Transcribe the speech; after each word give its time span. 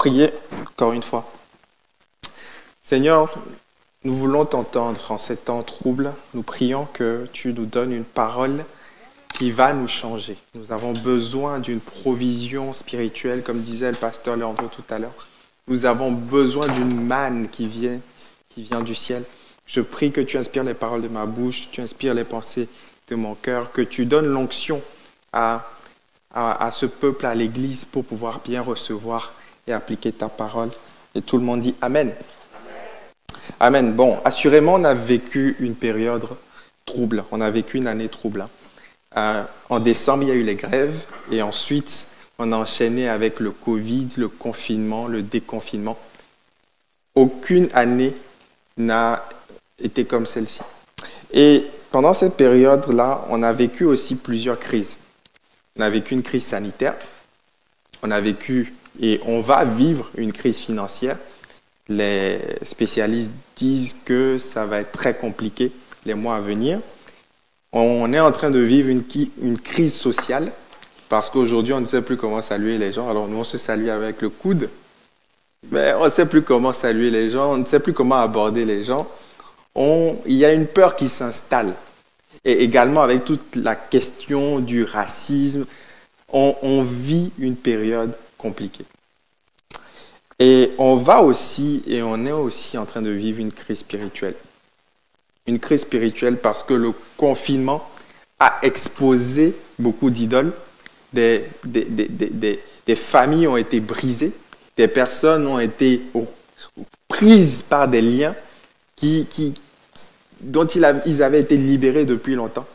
Prier 0.00 0.32
encore 0.62 0.94
une 0.94 1.02
fois. 1.02 1.30
Seigneur, 2.82 3.30
nous 4.02 4.16
voulons 4.16 4.46
t'entendre 4.46 4.98
en 5.10 5.18
ces 5.18 5.36
temps 5.36 5.62
troubles. 5.62 6.14
Nous 6.32 6.42
prions 6.42 6.88
que 6.94 7.28
tu 7.34 7.52
nous 7.52 7.66
donnes 7.66 7.92
une 7.92 8.06
parole 8.06 8.64
qui 9.34 9.50
va 9.50 9.74
nous 9.74 9.86
changer. 9.86 10.38
Nous 10.54 10.72
avons 10.72 10.94
besoin 10.94 11.58
d'une 11.58 11.80
provision 11.80 12.72
spirituelle, 12.72 13.42
comme 13.42 13.60
disait 13.60 13.90
le 13.90 13.96
pasteur 13.98 14.36
Léandro 14.36 14.68
tout 14.68 14.84
à 14.88 14.98
l'heure. 14.98 15.28
Nous 15.68 15.84
avons 15.84 16.12
besoin 16.12 16.66
d'une 16.68 17.04
manne 17.04 17.48
qui 17.50 17.66
vient, 17.66 18.00
qui 18.48 18.62
vient 18.62 18.80
du 18.80 18.94
ciel. 18.94 19.24
Je 19.66 19.82
prie 19.82 20.12
que 20.12 20.22
tu 20.22 20.38
inspires 20.38 20.64
les 20.64 20.72
paroles 20.72 21.02
de 21.02 21.08
ma 21.08 21.26
bouche, 21.26 21.68
tu 21.72 21.82
inspires 21.82 22.14
les 22.14 22.24
pensées 22.24 22.68
de 23.08 23.16
mon 23.16 23.34
cœur, 23.34 23.70
que 23.70 23.82
tu 23.82 24.06
donnes 24.06 24.28
l'onction 24.28 24.80
à, 25.34 25.68
à, 26.32 26.70
ce 26.70 26.86
peuple, 26.86 27.26
à 27.26 27.34
l'Église, 27.34 27.84
pour 27.84 28.06
pouvoir 28.06 28.40
bien 28.40 28.62
recevoir 28.62 29.34
appliquer 29.72 30.12
ta 30.12 30.28
parole. 30.28 30.70
Et 31.14 31.22
tout 31.22 31.36
le 31.36 31.44
monde 31.44 31.60
dit 31.60 31.74
Amen. 31.80 32.12
Amen. 33.58 33.92
Bon, 33.92 34.18
assurément, 34.24 34.74
on 34.74 34.84
a 34.84 34.94
vécu 34.94 35.56
une 35.60 35.74
période 35.74 36.26
trouble. 36.84 37.24
On 37.30 37.40
a 37.40 37.50
vécu 37.50 37.78
une 37.78 37.86
année 37.86 38.08
trouble. 38.08 38.46
Euh, 39.16 39.42
en 39.68 39.80
décembre, 39.80 40.22
il 40.22 40.28
y 40.28 40.32
a 40.32 40.34
eu 40.34 40.42
les 40.42 40.54
grèves 40.54 41.04
et 41.32 41.42
ensuite, 41.42 42.06
on 42.38 42.52
a 42.52 42.56
enchaîné 42.56 43.08
avec 43.08 43.40
le 43.40 43.50
Covid, 43.50 44.08
le 44.16 44.28
confinement, 44.28 45.08
le 45.08 45.22
déconfinement. 45.22 45.98
Aucune 47.14 47.68
année 47.74 48.14
n'a 48.76 49.28
été 49.78 50.04
comme 50.04 50.26
celle-ci. 50.26 50.60
Et 51.32 51.64
pendant 51.90 52.12
cette 52.12 52.36
période-là, 52.36 53.26
on 53.30 53.42
a 53.42 53.52
vécu 53.52 53.84
aussi 53.84 54.14
plusieurs 54.14 54.58
crises. 54.58 54.98
On 55.76 55.82
a 55.82 55.90
vécu 55.90 56.14
une 56.14 56.22
crise 56.22 56.46
sanitaire, 56.46 56.94
on 58.02 58.10
a 58.10 58.20
vécu 58.20 58.74
et 58.98 59.20
on 59.26 59.40
va 59.40 59.64
vivre 59.64 60.10
une 60.16 60.32
crise 60.32 60.58
financière. 60.58 61.16
Les 61.88 62.38
spécialistes 62.62 63.30
disent 63.56 63.94
que 64.04 64.38
ça 64.38 64.64
va 64.64 64.80
être 64.80 64.92
très 64.92 65.14
compliqué 65.14 65.72
les 66.06 66.14
mois 66.14 66.36
à 66.36 66.40
venir. 66.40 66.80
On 67.72 68.12
est 68.12 68.20
en 68.20 68.32
train 68.32 68.50
de 68.50 68.58
vivre 68.58 68.88
une, 68.88 69.58
crise 69.58 69.94
sociale 69.94 70.50
parce 71.08 71.30
qu'aujourd'hui, 71.30 71.72
on 71.72 71.80
ne 71.80 71.86
sait 71.86 72.02
plus 72.02 72.16
comment 72.16 72.42
saluer 72.42 72.78
les 72.78 72.92
gens. 72.92 73.08
Alors 73.08 73.28
nous, 73.28 73.38
on 73.38 73.44
se 73.44 73.58
salue 73.58 73.88
avec 73.88 74.22
le 74.22 74.28
coude, 74.28 74.68
mais 75.70 75.92
on 75.94 76.04
ne 76.04 76.10
sait 76.10 76.26
plus 76.26 76.42
comment 76.42 76.72
saluer 76.72 77.10
les 77.10 77.30
gens, 77.30 77.52
on 77.52 77.58
ne 77.58 77.64
sait 77.64 77.80
plus 77.80 77.92
comment 77.92 78.16
aborder 78.16 78.64
les 78.64 78.82
gens. 78.82 79.08
Il 79.76 80.34
y 80.34 80.44
a 80.44 80.52
une 80.52 80.66
peur 80.66 80.96
qui 80.96 81.08
s'installe. 81.08 81.74
Et 82.44 82.64
également 82.64 83.02
avec 83.02 83.24
toute 83.24 83.56
la 83.56 83.76
question 83.76 84.60
du 84.60 84.84
racisme, 84.84 85.66
on 86.32 86.82
vit 86.82 87.32
une 87.38 87.56
période 87.56 88.14
compliquée. 88.40 88.84
Et 90.38 90.72
on 90.78 90.96
va 90.96 91.22
aussi, 91.22 91.82
et 91.86 92.02
on 92.02 92.24
est 92.24 92.32
aussi 92.32 92.78
en 92.78 92.86
train 92.86 93.02
de 93.02 93.10
vivre 93.10 93.40
une 93.40 93.52
crise 93.52 93.80
spirituelle. 93.80 94.34
Une 95.46 95.58
crise 95.58 95.82
spirituelle 95.82 96.38
parce 96.38 96.62
que 96.62 96.72
le 96.72 96.92
confinement 97.16 97.86
a 98.38 98.58
exposé 98.62 99.54
beaucoup 99.78 100.10
d'idoles, 100.10 100.52
des, 101.12 101.44
des, 101.64 101.84
des, 101.84 102.60
des, 102.86 102.96
familles 102.96 103.48
ont 103.48 103.56
été 103.56 103.80
brisées, 103.80 104.32
des 104.76 104.88
personnes 104.88 105.46
ont 105.46 105.58
été 105.58 106.00
prises 107.08 107.62
par 107.62 107.88
des 107.88 108.00
liens 108.00 108.34
qui, 108.96 109.26
qui, 109.28 109.52
dont 110.40 110.66
ils 110.66 111.22
avaient 111.22 111.40
été 111.40 111.56
libérés 111.56 112.06
depuis 112.06 112.34
longtemps. 112.34 112.66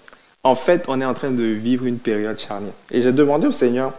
En 0.44 0.56
fait, 0.56 0.86
on 0.88 1.02
est 1.02 1.06
en 1.06 1.16
train 1.16 1.32
de 1.32 1.44
vivre 1.44 1.86
une 1.86 1.98
période 1.98 2.38
charnière. 2.38 2.74
Et 2.92 3.02
j'ai 3.02 3.12
demandé 3.12 3.48
au 3.48 3.52
Seigneur, 3.52 3.94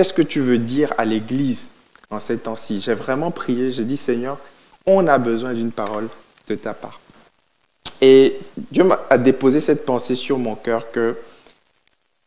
qu'est-ce 0.00 0.14
que 0.14 0.22
tu 0.22 0.40
veux 0.40 0.56
dire 0.56 0.94
à 0.96 1.04
l'Église 1.04 1.68
en 2.08 2.18
ces 2.20 2.38
temps-ci? 2.38 2.80
J'ai 2.80 2.94
vraiment 2.94 3.30
prié, 3.30 3.70
j'ai 3.70 3.84
dit 3.84 3.98
Seigneur, 3.98 4.38
on 4.86 5.06
a 5.06 5.18
besoin 5.18 5.52
d'une 5.52 5.72
parole 5.72 6.08
de 6.48 6.54
ta 6.54 6.72
part. 6.72 6.98
Et 8.00 8.38
Dieu 8.56 8.84
m'a 8.84 9.18
déposé 9.18 9.60
cette 9.60 9.84
pensée 9.84 10.14
sur 10.14 10.38
mon 10.38 10.54
cœur 10.54 10.90
que 10.90 11.18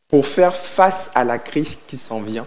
pour 0.07 0.27
faire 0.27 0.55
face 0.55 1.09
à 1.15 1.23
la 1.23 1.39
crise 1.39 1.75
qui 1.87 1.97
s'en 1.97 2.21
vient, 2.21 2.45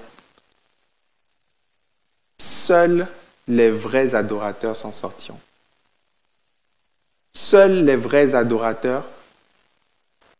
seuls 2.39 3.09
les 3.49 3.73
vrais 3.73 4.15
adorateurs 4.15 4.77
s'en 4.77 4.93
sortiront. 4.93 5.41
Seuls 7.35 7.85
les 7.85 7.97
vrais 7.97 8.37
adorateurs 8.37 9.05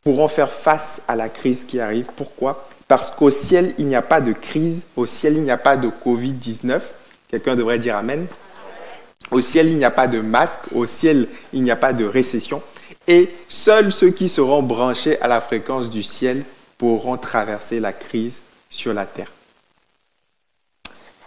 pourront 0.05 0.29
faire 0.29 0.53
face 0.53 1.03
à 1.09 1.17
la 1.17 1.29
crise 1.29 1.65
qui 1.65 1.81
arrive. 1.81 2.07
Pourquoi? 2.15 2.69
Parce 2.89 3.11
qu'au 3.11 3.31
ciel, 3.31 3.75
il 3.79 3.87
n'y 3.87 3.97
a 3.97 4.03
pas 4.03 4.21
de 4.21 4.33
crise, 4.33 4.87
au 4.97 5.07
ciel, 5.07 5.37
il 5.37 5.43
n'y 5.43 5.51
a 5.51 5.59
pas 5.59 5.77
de 5.77 5.89
Covid-19. 5.89 6.81
Quelqu'un 7.29 7.57
devrait 7.57 7.79
dire 7.79 7.97
Amen. 7.97 8.27
Au 9.31 9.41
ciel, 9.41 9.69
il 9.69 9.77
n'y 9.77 9.85
a 9.85 9.91
pas 9.91 10.07
de 10.07 10.21
masque, 10.21 10.61
au 10.73 10.87
ciel, 10.87 11.27
il 11.53 11.65
n'y 11.65 11.71
a 11.73 11.77
pas 11.77 11.93
de 11.93 12.05
récession. 12.05 12.63
Et 13.09 13.31
seuls 13.49 13.91
ceux 13.91 14.11
qui 14.11 14.29
seront 14.29 14.63
branchés 14.63 15.21
à 15.21 15.27
la 15.27 15.41
fréquence 15.41 15.91
du 15.91 16.05
ciel 16.05 16.45
pourront 16.79 17.17
traverser 17.17 17.81
la 17.81 17.93
crise 17.93 18.43
sur 18.69 18.95
la 18.95 19.05
terre. 19.05 19.33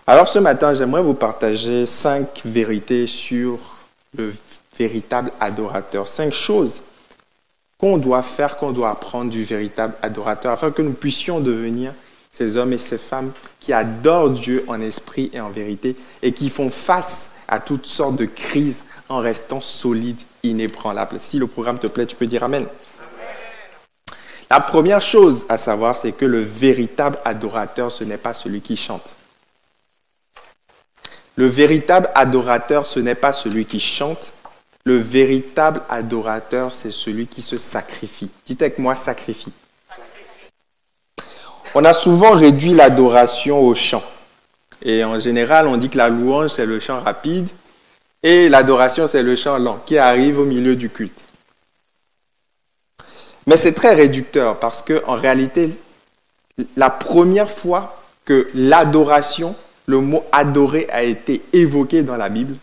Alors 0.07 0.27
ce 0.27 0.39
matin, 0.39 0.73
j'aimerais 0.73 1.03
vous 1.03 1.13
partager 1.13 1.85
cinq 1.85 2.41
vérités 2.45 3.05
sur 3.05 3.59
le 4.17 4.33
véritable 4.77 5.31
adorateur, 5.39 6.07
cinq 6.07 6.33
choses 6.33 6.81
qu'on 7.79 7.97
doit 7.97 8.23
faire, 8.23 8.57
qu'on 8.57 8.71
doit 8.71 8.91
apprendre 8.91 9.31
du 9.31 9.43
véritable 9.43 9.95
adorateur, 10.01 10.51
afin 10.51 10.69
que 10.71 10.81
nous 10.81 10.93
puissions 10.93 11.39
devenir 11.39 11.93
ces 12.31 12.57
hommes 12.57 12.73
et 12.73 12.77
ces 12.77 12.97
femmes 12.97 13.31
qui 13.59 13.73
adorent 13.73 14.29
Dieu 14.29 14.63
en 14.67 14.81
esprit 14.81 15.31
et 15.33 15.39
en 15.39 15.49
vérité 15.49 15.95
et 16.21 16.31
qui 16.31 16.49
font 16.49 16.69
face 16.69 17.35
à 17.47 17.59
toutes 17.59 17.85
sortes 17.85 18.17
de 18.17 18.25
crises 18.25 18.83
en 19.07 19.19
restant 19.19 19.61
solides, 19.61 20.21
inébranlables. 20.43 21.19
Si 21.19 21.39
le 21.39 21.47
programme 21.47 21.79
te 21.79 21.87
plaît, 21.87 22.05
tu 22.05 22.15
peux 22.15 22.27
dire 22.27 22.43
Amen. 22.43 22.67
La 24.51 24.59
première 24.59 25.01
chose 25.01 25.45
à 25.47 25.57
savoir, 25.57 25.95
c'est 25.95 26.11
que 26.11 26.25
le 26.25 26.39
véritable 26.39 27.17
adorateur, 27.23 27.91
ce 27.91 28.03
n'est 28.03 28.17
pas 28.17 28.33
celui 28.33 28.61
qui 28.61 28.75
chante. 28.75 29.15
Le 31.35 31.45
véritable 31.45 32.09
adorateur, 32.15 32.85
ce 32.85 32.99
n'est 32.99 33.15
pas 33.15 33.31
celui 33.31 33.65
qui 33.65 33.79
chante, 33.79 34.33
le 34.85 34.97
véritable 34.97 35.81
adorateur, 35.89 36.73
c'est 36.73 36.91
celui 36.91 37.27
qui 37.27 37.41
se 37.41 37.57
sacrifie. 37.57 38.29
Dites 38.45 38.61
avec 38.61 38.79
moi, 38.79 38.95
sacrifie. 38.95 39.53
On 41.75 41.85
a 41.85 41.93
souvent 41.93 42.31
réduit 42.31 42.73
l'adoration 42.73 43.59
au 43.59 43.75
chant. 43.75 44.03
Et 44.81 45.03
en 45.03 45.19
général, 45.19 45.67
on 45.67 45.77
dit 45.77 45.89
que 45.89 45.97
la 45.97 46.09
louange, 46.09 46.51
c'est 46.51 46.65
le 46.65 46.79
chant 46.79 47.01
rapide 47.01 47.49
et 48.23 48.49
l'adoration, 48.49 49.07
c'est 49.07 49.23
le 49.23 49.35
chant 49.35 49.57
lent 49.57 49.79
qui 49.85 49.97
arrive 49.97 50.39
au 50.39 50.45
milieu 50.45 50.75
du 50.75 50.89
culte. 50.89 51.21
Mais 53.47 53.57
c'est 53.57 53.73
très 53.73 53.93
réducteur 53.93 54.59
parce 54.59 54.81
que 54.81 55.01
en 55.07 55.15
réalité, 55.15 55.77
la 56.75 56.89
première 56.89 57.49
fois 57.49 57.97
que 58.25 58.49
l'adoration, 58.53 59.55
le 59.85 59.99
mot 59.99 60.23
adorer 60.31 60.87
a 60.91 61.03
été 61.03 61.41
évoqué 61.53 62.03
dans 62.03 62.17
la 62.17 62.29
Bible, 62.29 62.55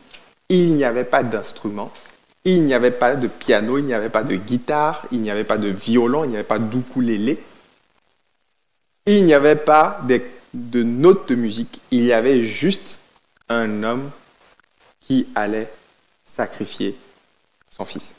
il 0.48 0.74
n'y 0.74 0.84
avait 0.84 1.04
pas 1.04 1.22
d'instrument, 1.22 1.90
il 2.46 2.64
n'y 2.64 2.74
avait 2.74 2.92
pas 2.92 3.16
de 3.16 3.26
piano, 3.26 3.76
il 3.76 3.84
n'y 3.84 3.92
avait 3.92 4.08
pas 4.08 4.22
de 4.22 4.36
guitare, 4.36 5.04
il 5.10 5.20
n'y 5.20 5.32
avait 5.32 5.44
pas 5.44 5.58
de 5.58 5.66
violon, 5.66 6.22
il 6.22 6.30
n'y 6.30 6.36
avait 6.36 6.44
pas 6.44 6.60
d'ukulélé. 6.60 7.42
Il 9.06 9.26
n'y 9.26 9.34
avait 9.34 9.56
pas 9.56 10.00
de, 10.06 10.22
de 10.54 10.84
notes 10.84 11.28
de 11.28 11.34
musique. 11.34 11.80
Il 11.90 12.04
y 12.04 12.12
avait 12.12 12.42
juste 12.42 13.00
un 13.48 13.82
homme 13.82 14.10
qui 15.00 15.26
allait 15.34 15.68
sacrifier 16.24 16.96
son 17.68 17.84
fils. 17.84 18.14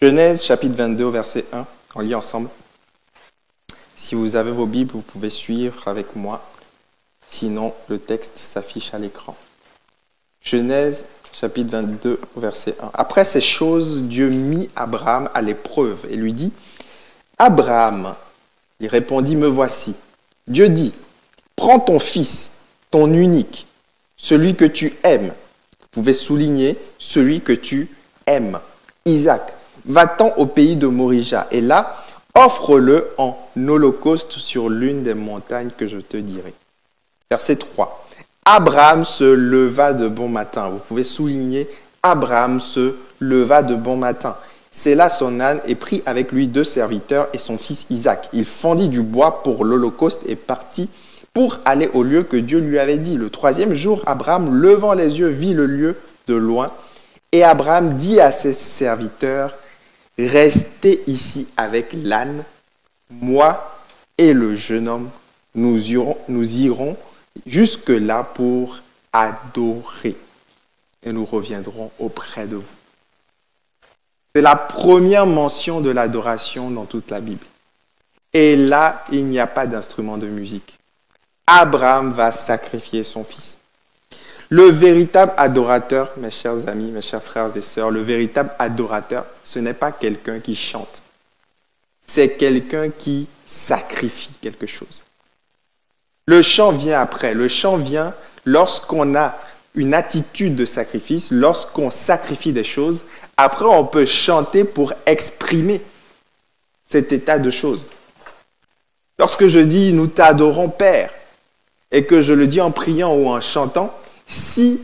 Genèse 0.00 0.42
chapitre 0.42 0.74
22 0.74 1.08
verset 1.08 1.44
1, 1.52 1.66
on 1.96 2.00
lit 2.00 2.14
ensemble. 2.14 2.48
Si 3.96 4.14
vous 4.14 4.36
avez 4.36 4.50
vos 4.50 4.66
Bibles, 4.66 4.92
vous 4.92 5.02
pouvez 5.02 5.30
suivre 5.30 5.88
avec 5.88 6.16
moi. 6.16 6.50
Sinon, 7.28 7.74
le 7.88 7.98
texte 7.98 8.38
s'affiche 8.38 8.94
à 8.94 8.98
l'écran. 8.98 9.36
Genèse 10.40 11.04
chapitre 11.40 11.72
22, 11.72 12.20
verset 12.36 12.76
1. 12.80 12.90
Après 12.94 13.24
ces 13.24 13.40
choses, 13.40 14.02
Dieu 14.04 14.28
mit 14.28 14.70
Abraham 14.76 15.28
à 15.34 15.42
l'épreuve 15.42 16.06
et 16.10 16.16
lui 16.16 16.32
dit, 16.32 16.52
Abraham, 17.38 18.14
il 18.80 18.88
répondit, 18.88 19.36
me 19.36 19.46
voici. 19.46 19.96
Dieu 20.46 20.68
dit, 20.68 20.92
prends 21.56 21.80
ton 21.80 21.98
fils, 21.98 22.52
ton 22.90 23.12
unique, 23.12 23.66
celui 24.16 24.54
que 24.54 24.64
tu 24.64 24.94
aimes. 25.02 25.32
Vous 25.80 25.88
pouvez 26.02 26.12
souligner 26.12 26.78
celui 26.98 27.40
que 27.40 27.52
tu 27.52 27.88
aimes. 28.26 28.60
Isaac, 29.04 29.54
va-t'en 29.86 30.34
au 30.36 30.46
pays 30.46 30.76
de 30.76 30.86
Morija 30.86 31.46
et 31.50 31.60
là, 31.60 32.04
offre-le 32.34 33.10
en 33.18 33.38
holocauste 33.56 34.32
sur 34.32 34.68
l'une 34.68 35.02
des 35.02 35.14
montagnes 35.14 35.70
que 35.76 35.86
je 35.86 35.98
te 35.98 36.16
dirai. 36.16 36.54
Verset 37.30 37.56
3. 37.56 38.03
Abraham 38.46 39.04
se 39.06 39.24
leva 39.24 39.94
de 39.94 40.06
bon 40.06 40.28
matin. 40.28 40.68
Vous 40.68 40.78
pouvez 40.78 41.04
souligner, 41.04 41.66
Abraham 42.02 42.60
se 42.60 42.96
leva 43.18 43.62
de 43.62 43.74
bon 43.74 43.96
matin. 43.96 44.36
C'est 44.70 44.94
là 44.94 45.08
son 45.08 45.40
âne 45.40 45.60
et 45.66 45.74
prit 45.74 46.02
avec 46.04 46.30
lui 46.30 46.46
deux 46.46 46.64
serviteurs 46.64 47.28
et 47.32 47.38
son 47.38 47.56
fils 47.56 47.86
Isaac. 47.88 48.28
Il 48.34 48.44
fendit 48.44 48.90
du 48.90 49.00
bois 49.00 49.42
pour 49.42 49.64
l'Holocauste 49.64 50.22
et 50.26 50.36
partit 50.36 50.90
pour 51.32 51.58
aller 51.64 51.88
au 51.94 52.02
lieu 52.02 52.22
que 52.22 52.36
Dieu 52.36 52.58
lui 52.58 52.78
avait 52.78 52.98
dit. 52.98 53.16
Le 53.16 53.30
troisième 53.30 53.72
jour, 53.72 54.02
Abraham, 54.04 54.54
levant 54.54 54.92
les 54.92 55.18
yeux, 55.20 55.28
vit 55.28 55.54
le 55.54 55.66
lieu 55.66 55.96
de 56.26 56.34
loin. 56.34 56.70
Et 57.32 57.42
Abraham 57.42 57.94
dit 57.94 58.20
à 58.20 58.30
ses 58.30 58.52
serviteurs, 58.52 59.54
Restez 60.18 61.02
ici 61.06 61.48
avec 61.56 61.94
l'âne, 62.04 62.44
moi 63.10 63.80
et 64.18 64.32
le 64.32 64.54
jeune 64.54 64.86
homme, 64.86 65.08
nous 65.54 65.90
irons, 65.90 66.16
nous 66.28 66.60
irons 66.60 66.96
jusque-là 67.46 68.24
pour 68.24 68.80
adorer. 69.12 70.16
Et 71.02 71.12
nous 71.12 71.24
reviendrons 71.24 71.90
auprès 71.98 72.46
de 72.46 72.56
vous. 72.56 72.74
C'est 74.34 74.42
la 74.42 74.56
première 74.56 75.26
mention 75.26 75.80
de 75.80 75.90
l'adoration 75.90 76.70
dans 76.70 76.86
toute 76.86 77.10
la 77.10 77.20
Bible. 77.20 77.44
Et 78.32 78.56
là, 78.56 79.04
il 79.12 79.26
n'y 79.26 79.38
a 79.38 79.46
pas 79.46 79.66
d'instrument 79.66 80.18
de 80.18 80.26
musique. 80.26 80.78
Abraham 81.46 82.10
va 82.10 82.32
sacrifier 82.32 83.04
son 83.04 83.22
fils. 83.22 83.56
Le 84.48 84.64
véritable 84.64 85.32
adorateur, 85.36 86.12
mes 86.16 86.30
chers 86.30 86.68
amis, 86.68 86.90
mes 86.90 87.02
chers 87.02 87.22
frères 87.22 87.56
et 87.56 87.62
sœurs, 87.62 87.90
le 87.90 88.02
véritable 88.02 88.50
adorateur, 88.58 89.24
ce 89.44 89.58
n'est 89.58 89.74
pas 89.74 89.92
quelqu'un 89.92 90.40
qui 90.40 90.56
chante. 90.56 91.02
C'est 92.02 92.36
quelqu'un 92.36 92.90
qui 92.90 93.28
sacrifie 93.46 94.32
quelque 94.40 94.66
chose. 94.66 95.04
Le 96.26 96.42
chant 96.42 96.70
vient 96.70 97.00
après. 97.00 97.34
Le 97.34 97.48
chant 97.48 97.76
vient 97.76 98.14
lorsqu'on 98.44 99.14
a 99.14 99.36
une 99.74 99.94
attitude 99.94 100.54
de 100.56 100.64
sacrifice, 100.64 101.30
lorsqu'on 101.30 101.90
sacrifie 101.90 102.52
des 102.52 102.64
choses. 102.64 103.04
Après, 103.36 103.66
on 103.66 103.84
peut 103.84 104.06
chanter 104.06 104.64
pour 104.64 104.92
exprimer 105.06 105.80
cet 106.86 107.12
état 107.12 107.38
de 107.38 107.50
choses. 107.50 107.86
Lorsque 109.18 109.46
je 109.46 109.58
dis 109.58 109.92
nous 109.92 110.06
t'adorons 110.06 110.68
Père, 110.68 111.10
et 111.90 112.04
que 112.04 112.22
je 112.22 112.32
le 112.32 112.46
dis 112.46 112.60
en 112.60 112.72
priant 112.72 113.14
ou 113.14 113.28
en 113.28 113.40
chantant, 113.40 113.94
si 114.26 114.82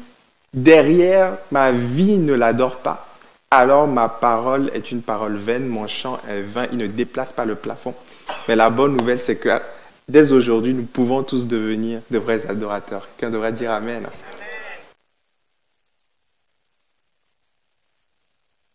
derrière 0.54 1.36
ma 1.50 1.72
vie 1.72 2.18
ne 2.18 2.34
l'adore 2.34 2.76
pas, 2.76 3.08
alors 3.50 3.88
ma 3.88 4.08
parole 4.08 4.70
est 4.74 4.92
une 4.92 5.02
parole 5.02 5.36
vaine, 5.36 5.66
mon 5.66 5.88
chant 5.88 6.20
est 6.28 6.42
vain, 6.42 6.66
il 6.70 6.78
ne 6.78 6.86
déplace 6.86 7.32
pas 7.32 7.44
le 7.44 7.56
plafond. 7.56 7.94
Mais 8.46 8.54
la 8.54 8.70
bonne 8.70 8.96
nouvelle, 8.96 9.18
c'est 9.18 9.36
que 9.36 9.60
dès 10.10 10.32
aujourd'hui, 10.32 10.74
nous 10.74 10.84
pouvons 10.84 11.22
tous 11.22 11.46
devenir 11.46 12.00
de 12.10 12.18
vrais 12.18 12.46
adorateurs. 12.46 13.08
Quelqu'un 13.16 13.32
devrait 13.32 13.52
dire 13.52 13.70
Amen. 13.70 14.06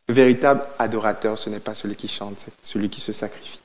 Le 0.07 0.13
véritable 0.13 0.61
adorateur, 0.79 1.37
ce 1.37 1.49
n'est 1.49 1.59
pas 1.59 1.75
celui 1.75 1.95
qui 1.95 2.07
chante, 2.07 2.37
c'est 2.37 2.53
celui 2.61 2.89
qui 2.89 3.01
se 3.01 3.11
sacrifie. 3.11 3.59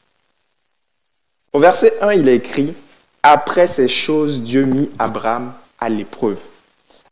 Au 1.52 1.60
verset 1.60 1.92
1, 2.00 2.14
il 2.14 2.28
est 2.28 2.36
écrit, 2.36 2.74
Après 3.22 3.66
ces 3.66 3.88
choses, 3.88 4.42
Dieu 4.42 4.64
mit 4.64 4.90
Abraham 4.98 5.52
à 5.78 5.88
l'épreuve. 5.88 6.40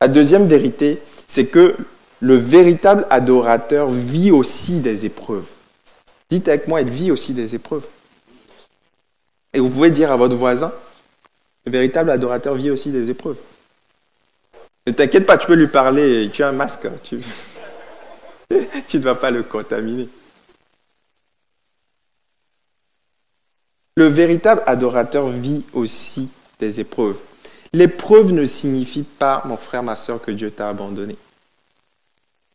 La 0.00 0.08
deuxième 0.08 0.46
vérité, 0.46 0.98
c'est 1.26 1.46
que 1.46 1.76
le 2.20 2.34
véritable 2.34 3.06
adorateur 3.10 3.90
vit 3.90 4.30
aussi 4.30 4.80
des 4.80 5.06
épreuves. 5.06 5.46
Dites 6.30 6.48
avec 6.48 6.66
moi, 6.66 6.80
il 6.80 6.90
vit 6.90 7.10
aussi 7.10 7.34
des 7.34 7.54
épreuves. 7.54 7.86
Et 9.52 9.60
vous 9.60 9.70
pouvez 9.70 9.90
dire 9.90 10.12
à 10.12 10.16
votre 10.16 10.36
voisin, 10.36 10.72
le 11.64 11.72
véritable 11.72 12.10
adorateur 12.10 12.54
vit 12.54 12.70
aussi 12.70 12.90
des 12.90 13.10
épreuves. 13.10 13.38
Ne 14.86 14.92
t'inquiète 14.92 15.26
pas, 15.26 15.36
tu 15.36 15.46
peux 15.46 15.54
lui 15.54 15.66
parler, 15.66 16.30
tu 16.32 16.42
as 16.42 16.48
un 16.48 16.52
masque, 16.52 16.86
hein, 16.86 16.92
tu, 17.02 17.20
ne 18.96 19.02
vas 19.02 19.14
pas 19.14 19.30
le 19.30 19.42
contaminer. 19.42 20.08
Le 23.96 24.06
véritable 24.06 24.62
adorateur 24.66 25.28
vit 25.28 25.64
aussi 25.72 26.30
des 26.60 26.80
épreuves. 26.80 27.18
L'épreuve 27.72 28.32
ne 28.32 28.46
signifie 28.46 29.02
pas, 29.02 29.42
mon 29.44 29.56
frère, 29.56 29.82
ma 29.82 29.96
soeur, 29.96 30.22
que 30.22 30.30
Dieu 30.30 30.50
t'a 30.50 30.70
abandonné. 30.70 31.16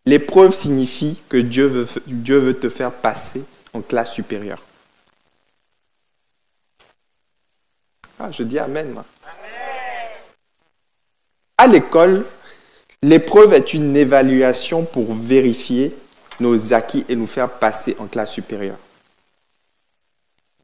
L'épreuve 0.06 0.54
signifie 0.54 1.20
que 1.30 1.38
Dieu 1.38 1.67
veut 1.67 2.54
te 2.60 2.70
faire 2.70 2.91
passer 2.91 3.46
en 3.74 3.82
classe 3.82 4.13
supérieure. 4.13 4.62
Je 8.32 8.44
dis 8.44 8.60
Amen, 8.60 8.92
moi. 8.92 9.06
À 11.58 11.68
l'école, 11.68 12.26
l'épreuve 13.02 13.54
est 13.54 13.74
une 13.74 13.96
évaluation 13.96 14.84
pour 14.84 15.14
vérifier 15.14 15.96
nos 16.40 16.74
acquis 16.74 17.06
et 17.10 17.16
nous 17.16 17.28
faire 17.28 17.50
passer 17.50 17.96
en 18.00 18.08
classe 18.08 18.32
supérieure. 18.32 18.78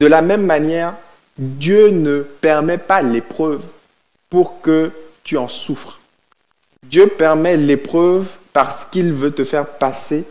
De 0.00 0.06
la 0.06 0.22
même 0.22 0.44
manière, 0.44 0.94
Dieu 1.38 1.90
ne 1.90 2.22
permet 2.22 2.78
pas 2.78 3.02
l'épreuve 3.02 3.62
pour 4.28 4.60
que 4.60 4.90
tu 5.24 5.36
en 5.36 5.48
souffres. 5.48 6.00
Dieu 6.82 7.06
permet 7.06 7.56
l'épreuve 7.56 8.36
parce 8.52 8.84
qu'il 8.84 9.12
veut 9.12 9.30
te 9.30 9.44
faire 9.44 9.66
passer 9.66 10.24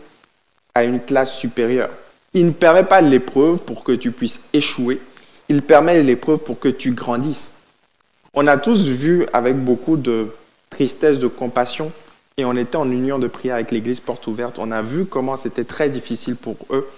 à 0.74 0.84
une 0.84 1.00
classe 1.00 1.36
supérieure. 1.36 1.90
Il 2.32 2.46
ne 2.46 2.52
permet 2.52 2.84
pas 2.84 3.00
l'épreuve 3.00 3.62
pour 3.62 3.82
que 3.82 3.92
tu 3.92 4.12
puisses 4.12 4.40
échouer. 4.52 5.00
Il 5.50 5.62
permet 5.62 6.00
l'épreuve 6.04 6.38
pour 6.38 6.60
que 6.60 6.68
tu 6.68 6.92
grandisses. 6.92 7.56
On 8.34 8.46
a 8.46 8.56
tous 8.56 8.86
vu 8.86 9.26
avec 9.32 9.56
beaucoup 9.56 9.96
de 9.96 10.28
tristesse, 10.70 11.18
de 11.18 11.26
compassion, 11.26 11.90
et 12.36 12.44
on 12.44 12.54
était 12.54 12.76
en 12.76 12.88
union 12.88 13.18
de 13.18 13.26
prière 13.26 13.56
avec 13.56 13.72
l'Église 13.72 13.98
Porte 13.98 14.28
Ouverte. 14.28 14.60
On 14.60 14.70
a 14.70 14.80
vu 14.80 15.06
comment 15.06 15.36
c'était 15.36 15.64
très 15.64 15.90
difficile 15.90 16.36
pour 16.36 16.54
eux. 16.70 16.88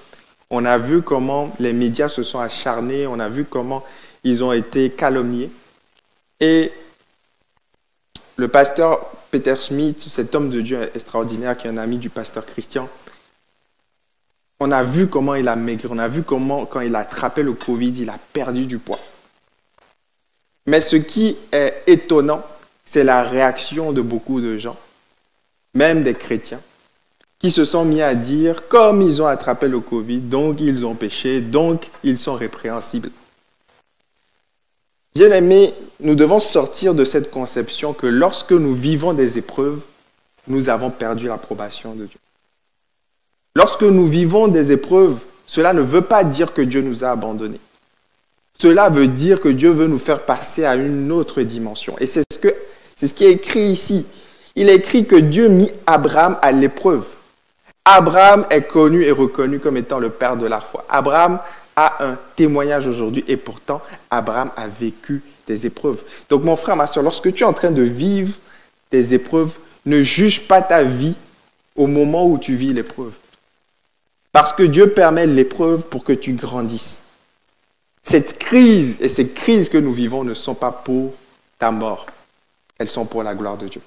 On 0.50 0.66
a 0.66 0.76
vu 0.76 1.00
comment 1.00 1.50
les 1.60 1.72
médias 1.72 2.10
se 2.10 2.22
sont 2.22 2.40
acharnés. 2.40 3.06
On 3.06 3.18
a 3.20 3.30
vu 3.30 3.46
comment 3.46 3.82
ils 4.22 4.44
ont 4.44 4.52
été 4.52 4.90
calomniés. 4.90 5.50
Et 6.38 6.72
le 8.36 8.48
pasteur 8.48 9.00
Peter 9.30 9.56
Smith, 9.56 9.98
cet 9.98 10.34
homme 10.34 10.50
de 10.50 10.60
Dieu 10.60 10.90
extraordinaire 10.94 11.56
qui 11.56 11.68
est 11.68 11.70
un 11.70 11.78
ami 11.78 11.96
du 11.96 12.10
pasteur 12.10 12.44
Christian, 12.44 12.90
on 14.62 14.70
a 14.70 14.84
vu 14.84 15.08
comment 15.08 15.34
il 15.34 15.48
a 15.48 15.56
maigri, 15.56 15.88
on 15.90 15.98
a 15.98 16.06
vu 16.06 16.22
comment 16.22 16.66
quand 16.66 16.80
il 16.80 16.94
a 16.94 17.00
attrapé 17.00 17.42
le 17.42 17.52
Covid, 17.52 17.92
il 17.98 18.08
a 18.08 18.18
perdu 18.32 18.66
du 18.66 18.78
poids. 18.78 19.00
Mais 20.66 20.80
ce 20.80 20.94
qui 20.94 21.36
est 21.50 21.82
étonnant, 21.88 22.42
c'est 22.84 23.02
la 23.02 23.24
réaction 23.24 23.92
de 23.92 24.00
beaucoup 24.00 24.40
de 24.40 24.56
gens, 24.56 24.76
même 25.74 26.04
des 26.04 26.14
chrétiens, 26.14 26.60
qui 27.40 27.50
se 27.50 27.64
sont 27.64 27.84
mis 27.84 28.02
à 28.02 28.14
dire, 28.14 28.68
comme 28.68 29.02
ils 29.02 29.20
ont 29.20 29.26
attrapé 29.26 29.66
le 29.66 29.80
Covid, 29.80 30.18
donc 30.18 30.60
ils 30.60 30.86
ont 30.86 30.94
péché, 30.94 31.40
donc 31.40 31.90
ils 32.04 32.18
sont 32.18 32.34
répréhensibles. 32.34 33.10
Bien-aimés, 35.16 35.74
nous 35.98 36.14
devons 36.14 36.38
sortir 36.38 36.94
de 36.94 37.04
cette 37.04 37.32
conception 37.32 37.92
que 37.94 38.06
lorsque 38.06 38.52
nous 38.52 38.74
vivons 38.74 39.12
des 39.12 39.38
épreuves, 39.38 39.80
nous 40.46 40.68
avons 40.68 40.90
perdu 40.90 41.26
l'approbation 41.26 41.94
de 41.94 42.06
Dieu. 42.06 42.18
Lorsque 43.54 43.82
nous 43.82 44.06
vivons 44.06 44.48
des 44.48 44.72
épreuves, 44.72 45.18
cela 45.46 45.72
ne 45.72 45.82
veut 45.82 46.02
pas 46.02 46.24
dire 46.24 46.54
que 46.54 46.62
Dieu 46.62 46.80
nous 46.80 47.04
a 47.04 47.10
abandonnés. 47.10 47.60
Cela 48.54 48.88
veut 48.88 49.08
dire 49.08 49.40
que 49.40 49.48
Dieu 49.48 49.70
veut 49.70 49.86
nous 49.86 49.98
faire 49.98 50.20
passer 50.20 50.64
à 50.64 50.76
une 50.76 51.10
autre 51.12 51.42
dimension. 51.42 51.96
Et 51.98 52.06
c'est 52.06 52.22
ce, 52.30 53.12
qui 53.12 53.24
est 53.24 53.32
écrit 53.32 53.64
ici. 53.64 54.06
Il 54.54 54.68
est 54.68 54.76
écrit 54.76 55.06
que 55.06 55.16
Dieu 55.16 55.48
mit 55.48 55.70
Abraham 55.86 56.38
à 56.42 56.52
l'épreuve. 56.52 57.04
Abraham 57.84 58.46
est 58.50 58.62
connu 58.62 59.02
et 59.02 59.10
reconnu 59.10 59.58
comme 59.58 59.76
étant 59.76 59.98
le 59.98 60.10
père 60.10 60.36
de 60.36 60.46
la 60.46 60.60
foi. 60.60 60.84
Abraham 60.88 61.38
a 61.74 62.04
un 62.04 62.18
témoignage 62.36 62.86
aujourd'hui 62.86 63.24
et 63.26 63.36
pourtant 63.36 63.82
Abraham 64.10 64.50
a 64.56 64.68
vécu 64.68 65.22
des 65.46 65.66
épreuves. 65.66 66.02
Donc 66.30 66.44
mon 66.44 66.56
frère, 66.56 66.76
ma 66.76 66.86
soeur, 66.86 67.02
lorsque 67.02 67.32
tu 67.34 67.42
es 67.42 67.46
en 67.46 67.52
train 67.52 67.70
de 67.70 67.82
vivre 67.82 68.34
des 68.90 69.14
épreuves, 69.14 69.56
ne 69.84 70.02
juge 70.02 70.46
pas 70.46 70.62
ta 70.62 70.84
vie 70.84 71.16
au 71.74 71.86
moment 71.86 72.26
où 72.26 72.38
tu 72.38 72.54
vis 72.54 72.72
l'épreuve. 72.72 73.12
Parce 74.32 74.54
que 74.54 74.62
Dieu 74.62 74.90
permet 74.90 75.26
l'épreuve 75.26 75.86
pour 75.86 76.04
que 76.04 76.12
tu 76.12 76.32
grandisses. 76.32 77.02
Cette 78.02 78.38
crise 78.38 78.96
et 79.00 79.08
ces 79.08 79.28
crises 79.28 79.68
que 79.68 79.78
nous 79.78 79.92
vivons 79.92 80.24
ne 80.24 80.34
sont 80.34 80.54
pas 80.54 80.72
pour 80.72 81.12
ta 81.58 81.70
mort. 81.70 82.06
Elles 82.78 82.90
sont 82.90 83.04
pour 83.04 83.22
la 83.22 83.34
gloire 83.34 83.58
de 83.58 83.68
Dieu. 83.68 83.82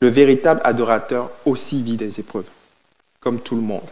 Le 0.00 0.08
véritable 0.08 0.62
adorateur 0.64 1.30
aussi 1.44 1.82
vit 1.82 1.98
des 1.98 2.18
épreuves, 2.18 2.48
comme 3.20 3.40
tout 3.40 3.54
le 3.54 3.62
monde. 3.62 3.88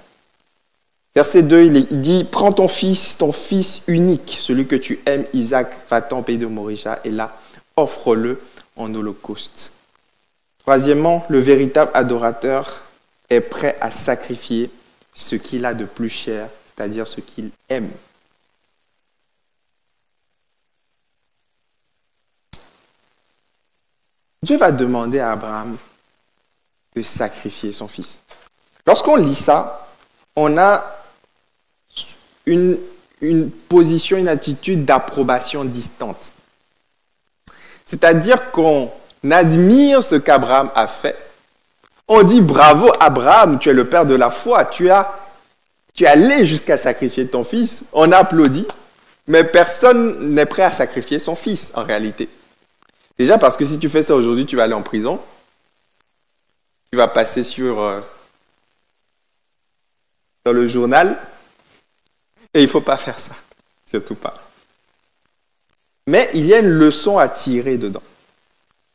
Verset 1.14 1.42
2, 1.42 1.64
il 1.64 2.00
dit, 2.00 2.24
prends 2.24 2.52
ton 2.52 2.68
fils, 2.68 3.18
ton 3.18 3.32
fils 3.32 3.82
unique, 3.86 4.38
celui 4.40 4.66
que 4.66 4.76
tu 4.76 5.00
aimes, 5.04 5.26
Isaac, 5.34 5.70
va-t'en 5.90 6.22
pays 6.22 6.38
de 6.38 6.46
Morisha, 6.46 7.00
et 7.04 7.10
là, 7.10 7.36
offre-le 7.76 8.40
en 8.76 8.94
holocauste. 8.94 9.72
Troisièmement, 10.60 11.26
le 11.28 11.40
véritable 11.40 11.90
adorateur 11.92 12.82
est 13.30 13.40
prêt 13.40 13.76
à 13.80 13.90
sacrifier 13.90 14.70
ce 15.14 15.36
qu'il 15.36 15.64
a 15.64 15.74
de 15.74 15.84
plus 15.84 16.08
cher, 16.08 16.48
c'est-à-dire 16.64 17.06
ce 17.06 17.20
qu'il 17.20 17.50
aime. 17.68 17.90
Dieu 24.42 24.56
va 24.56 24.70
demander 24.70 25.18
à 25.18 25.32
Abraham 25.32 25.76
de 26.94 27.02
sacrifier 27.02 27.72
son 27.72 27.88
fils. 27.88 28.18
Lorsqu'on 28.86 29.16
lit 29.16 29.34
ça, 29.34 29.88
on 30.36 30.56
a 30.56 30.96
une, 32.46 32.78
une 33.20 33.50
position, 33.50 34.16
une 34.16 34.28
attitude 34.28 34.84
d'approbation 34.84 35.64
distante. 35.64 36.32
C'est-à-dire 37.84 38.50
qu'on 38.50 38.90
admire 39.30 40.02
ce 40.02 40.14
qu'Abraham 40.14 40.70
a 40.74 40.86
fait. 40.86 41.27
On 42.08 42.22
dit 42.22 42.40
bravo 42.40 42.90
Abraham, 42.98 43.58
tu 43.58 43.68
es 43.68 43.74
le 43.74 43.88
père 43.88 44.06
de 44.06 44.14
la 44.14 44.30
foi, 44.30 44.64
tu 44.64 44.90
as 44.90 45.12
es 46.04 46.06
allé 46.06 46.46
jusqu'à 46.46 46.76
sacrifier 46.76 47.26
ton 47.26 47.44
fils. 47.44 47.84
On 47.92 48.12
applaudit, 48.12 48.66
mais 49.26 49.44
personne 49.44 50.34
n'est 50.34 50.46
prêt 50.46 50.62
à 50.62 50.72
sacrifier 50.72 51.18
son 51.18 51.34
fils 51.34 51.72
en 51.74 51.84
réalité. 51.84 52.28
Déjà 53.18 53.38
parce 53.38 53.56
que 53.56 53.64
si 53.64 53.78
tu 53.78 53.88
fais 53.88 54.02
ça 54.02 54.14
aujourd'hui, 54.14 54.46
tu 54.46 54.56
vas 54.56 54.64
aller 54.64 54.74
en 54.74 54.82
prison. 54.82 55.20
Tu 56.90 56.96
vas 56.96 57.08
passer 57.08 57.44
sur 57.44 57.80
euh, 57.80 58.00
le 60.46 60.66
journal 60.66 61.18
et 62.54 62.62
il 62.62 62.68
faut 62.68 62.80
pas 62.80 62.96
faire 62.96 63.18
ça, 63.18 63.32
surtout 63.84 64.14
pas. 64.14 64.34
Mais 66.06 66.30
il 66.32 66.46
y 66.46 66.54
a 66.54 66.60
une 66.60 66.68
leçon 66.68 67.18
à 67.18 67.28
tirer 67.28 67.76
dedans. 67.76 68.02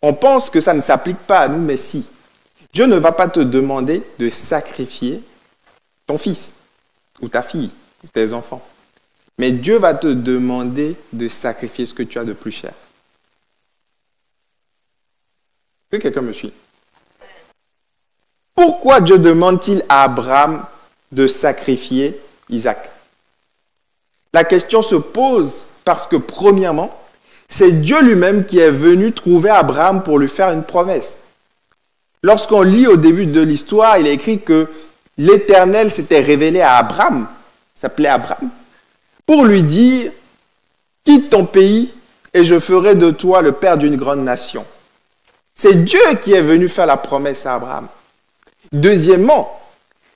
On 0.01 0.13
pense 0.13 0.49
que 0.49 0.59
ça 0.59 0.73
ne 0.73 0.81
s'applique 0.81 1.19
pas 1.19 1.39
à 1.39 1.47
nous, 1.47 1.59
mais 1.59 1.77
si. 1.77 2.07
Dieu 2.73 2.87
ne 2.87 2.95
va 2.97 3.11
pas 3.11 3.27
te 3.27 3.39
demander 3.39 4.01
de 4.17 4.29
sacrifier 4.29 5.21
ton 6.07 6.17
fils 6.17 6.53
ou 7.21 7.29
ta 7.29 7.43
fille 7.43 7.71
ou 8.03 8.07
tes 8.07 8.33
enfants. 8.33 8.65
Mais 9.37 9.51
Dieu 9.51 9.77
va 9.77 9.93
te 9.93 10.07
demander 10.07 10.95
de 11.11 11.27
sacrifier 11.27 11.85
ce 11.85 11.93
que 11.93 12.03
tu 12.03 12.17
as 12.17 12.23
de 12.23 12.33
plus 12.33 12.51
cher. 12.51 12.73
Que 15.91 15.97
quelqu'un 15.97 16.21
me 16.21 16.33
suit 16.33 16.53
Pourquoi 18.55 19.01
Dieu 19.01 19.19
demande-t-il 19.19 19.83
à 19.89 20.03
Abraham 20.03 20.65
de 21.11 21.27
sacrifier 21.27 22.19
Isaac? 22.49 22.89
La 24.33 24.43
question 24.43 24.81
se 24.81 24.95
pose 24.95 25.71
parce 25.85 26.07
que, 26.07 26.15
premièrement, 26.15 26.99
c'est 27.47 27.71
Dieu 27.71 28.01
lui-même 28.01 28.45
qui 28.45 28.57
est 28.57 28.71
venu 28.71 29.11
trouver 29.11 29.51
Abraham 29.51 30.01
pour 30.01 30.17
lui 30.17 30.27
faire 30.27 30.49
une 30.49 30.63
promesse. 30.63 31.22
Lorsqu'on 32.23 32.61
lit 32.61 32.87
au 32.87 32.95
début 32.95 33.25
de 33.25 33.41
l'histoire, 33.41 33.97
il 33.97 34.07
est 34.07 34.13
écrit 34.13 34.39
que 34.39 34.67
l'Éternel 35.17 35.91
s'était 35.91 36.21
révélé 36.21 36.61
à 36.61 36.77
Abraham, 36.77 37.27
s'appelait 37.75 38.09
Abraham, 38.09 38.49
pour 39.25 39.43
lui 39.43 39.61
dire, 39.61 40.11
quitte 41.03 41.29
ton 41.29 41.45
pays 41.45 41.93
et 42.33 42.45
je 42.45 42.59
ferai 42.59 42.95
de 42.95 43.11
toi 43.11 43.41
le 43.41 43.51
père 43.51 43.77
d'une 43.77 43.97
grande 43.97 44.23
nation. 44.23 44.65
C'est 45.53 45.83
Dieu 45.83 46.01
qui 46.21 46.33
est 46.33 46.41
venu 46.41 46.67
faire 46.69 46.85
la 46.85 46.97
promesse 46.97 47.45
à 47.45 47.55
Abraham. 47.55 47.87
Deuxièmement, 48.71 49.59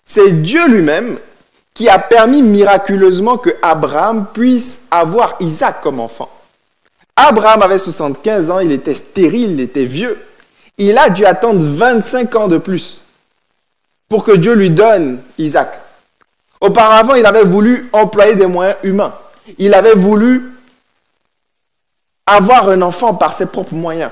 c'est 0.06 0.42
Dieu 0.42 0.68
lui-même 0.68 1.20
qui 1.74 1.90
a 1.90 2.00
permis 2.00 2.42
miraculeusement 2.42 3.38
que 3.38 3.52
Abraham 3.62 4.26
puisse 4.34 4.88
avoir 4.90 5.36
Isaac 5.42 5.82
comme 5.82 6.00
enfant. 6.00 6.30
Abraham 7.16 7.62
avait 7.62 7.78
75 7.78 8.50
ans, 8.50 8.60
il 8.60 8.72
était 8.72 8.96
stérile, 8.96 9.52
il 9.52 9.60
était 9.60 9.86
vieux. 9.86 10.18
Il 10.78 10.98
a 10.98 11.10
dû 11.10 11.26
attendre 11.26 11.64
25 11.64 12.36
ans 12.36 12.48
de 12.48 12.58
plus 12.58 13.02
pour 14.10 14.24
que 14.24 14.32
Dieu 14.32 14.54
lui 14.54 14.70
donne 14.70 15.20
Isaac. 15.38 15.80
Auparavant, 16.62 17.16
il 17.16 17.26
avait 17.26 17.44
voulu 17.44 17.90
employer 17.94 18.36
des 18.36 18.46
moyens 18.46 18.78
humains. 18.84 19.14
Il 19.58 19.74
avait 19.74 19.94
voulu 19.94 20.52
avoir 22.26 22.70
un 22.70 22.82
enfant 22.82 23.14
par 23.14 23.34
ses 23.34 23.48
propres 23.48 23.74
moyens. 23.74 24.12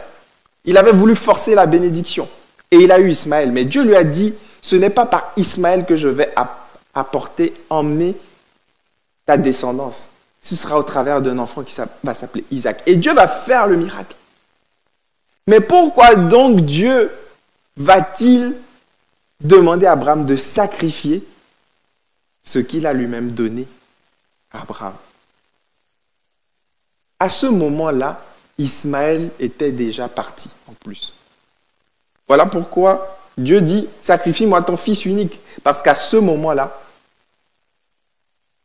Il 0.63 0.77
avait 0.77 0.91
voulu 0.91 1.15
forcer 1.15 1.55
la 1.55 1.65
bénédiction. 1.65 2.27
Et 2.71 2.77
il 2.77 2.91
a 2.91 2.99
eu 2.99 3.09
Ismaël. 3.09 3.51
Mais 3.51 3.65
Dieu 3.65 3.83
lui 3.83 3.95
a 3.95 4.03
dit, 4.03 4.33
ce 4.61 4.75
n'est 4.75 4.89
pas 4.89 5.05
par 5.05 5.31
Ismaël 5.37 5.85
que 5.85 5.95
je 5.95 6.07
vais 6.07 6.33
apporter, 6.93 7.53
emmener 7.69 8.15
ta 9.25 9.37
descendance 9.37 10.09
ce 10.45 10.55
sera 10.55 10.77
au 10.77 10.83
travers 10.83 11.23
d'un 11.23 11.39
enfant 11.39 11.63
qui 11.63 11.75
va 12.03 12.13
s'appeler 12.13 12.45
Isaac. 12.51 12.83
Et 12.85 12.97
Dieu 12.97 13.13
va 13.13 13.27
faire 13.27 13.65
le 13.65 13.77
miracle. 13.77 14.15
Mais 15.47 15.61
pourquoi 15.61 16.15
donc 16.15 16.61
Dieu 16.61 17.11
va-t-il 17.77 18.55
demander 19.41 19.85
à 19.85 19.91
Abraham 19.93 20.25
de 20.25 20.35
sacrifier 20.35 21.23
ce 22.43 22.59
qu'il 22.59 22.85
a 22.85 22.93
lui-même 22.93 23.31
donné 23.31 23.67
à 24.51 24.61
Abraham? 24.61 24.95
À 27.19 27.29
ce 27.29 27.45
moment-là, 27.45 28.23
Ismaël 28.57 29.29
était 29.39 29.71
déjà 29.71 30.07
parti 30.07 30.49
en 30.67 30.73
plus. 30.73 31.13
Voilà 32.27 32.45
pourquoi 32.45 33.17
Dieu 33.37 33.61
dit, 33.61 33.87
sacrifie-moi 33.99 34.61
ton 34.63 34.77
fils 34.77 35.05
unique. 35.05 35.39
Parce 35.63 35.81
qu'à 35.81 35.95
ce 35.95 36.17
moment-là, 36.17 36.81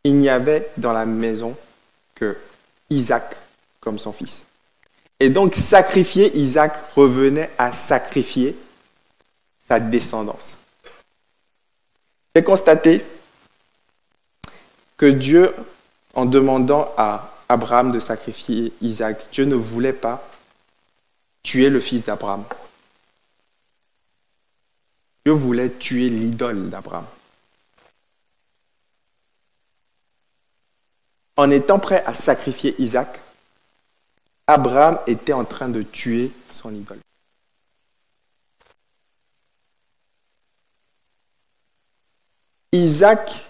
il 0.04 0.16
n'y 0.16 0.28
avait 0.28 0.70
dans 0.76 0.92
la 0.92 1.04
maison 1.06 1.56
Isaac 2.90 3.36
comme 3.80 3.98
son 3.98 4.12
fils. 4.12 4.44
Et 5.20 5.30
donc 5.30 5.54
sacrifier 5.54 6.36
Isaac 6.36 6.74
revenait 6.96 7.50
à 7.58 7.72
sacrifier 7.72 8.56
sa 9.60 9.78
descendance. 9.78 10.56
J'ai 12.34 12.42
constaté 12.42 13.04
que 14.96 15.06
Dieu, 15.06 15.54
en 16.14 16.24
demandant 16.24 16.92
à 16.96 17.32
Abraham 17.48 17.92
de 17.92 18.00
sacrifier 18.00 18.72
Isaac, 18.80 19.28
Dieu 19.32 19.44
ne 19.44 19.54
voulait 19.54 19.92
pas 19.92 20.26
tuer 21.42 21.70
le 21.70 21.80
fils 21.80 22.02
d'Abraham. 22.02 22.44
Dieu 25.24 25.34
voulait 25.34 25.70
tuer 25.70 26.08
l'idole 26.08 26.70
d'Abraham. 26.70 27.04
en 31.40 31.50
étant 31.50 31.78
prêt 31.78 32.04
à 32.04 32.12
sacrifier 32.12 32.74
Isaac, 32.78 33.18
Abraham 34.50 34.98
était 35.06 35.32
en 35.32 35.44
train 35.44 35.68
de 35.68 35.82
tuer 35.82 36.32
son 36.50 36.74
idole. 36.74 36.98
Isaac 42.72 43.48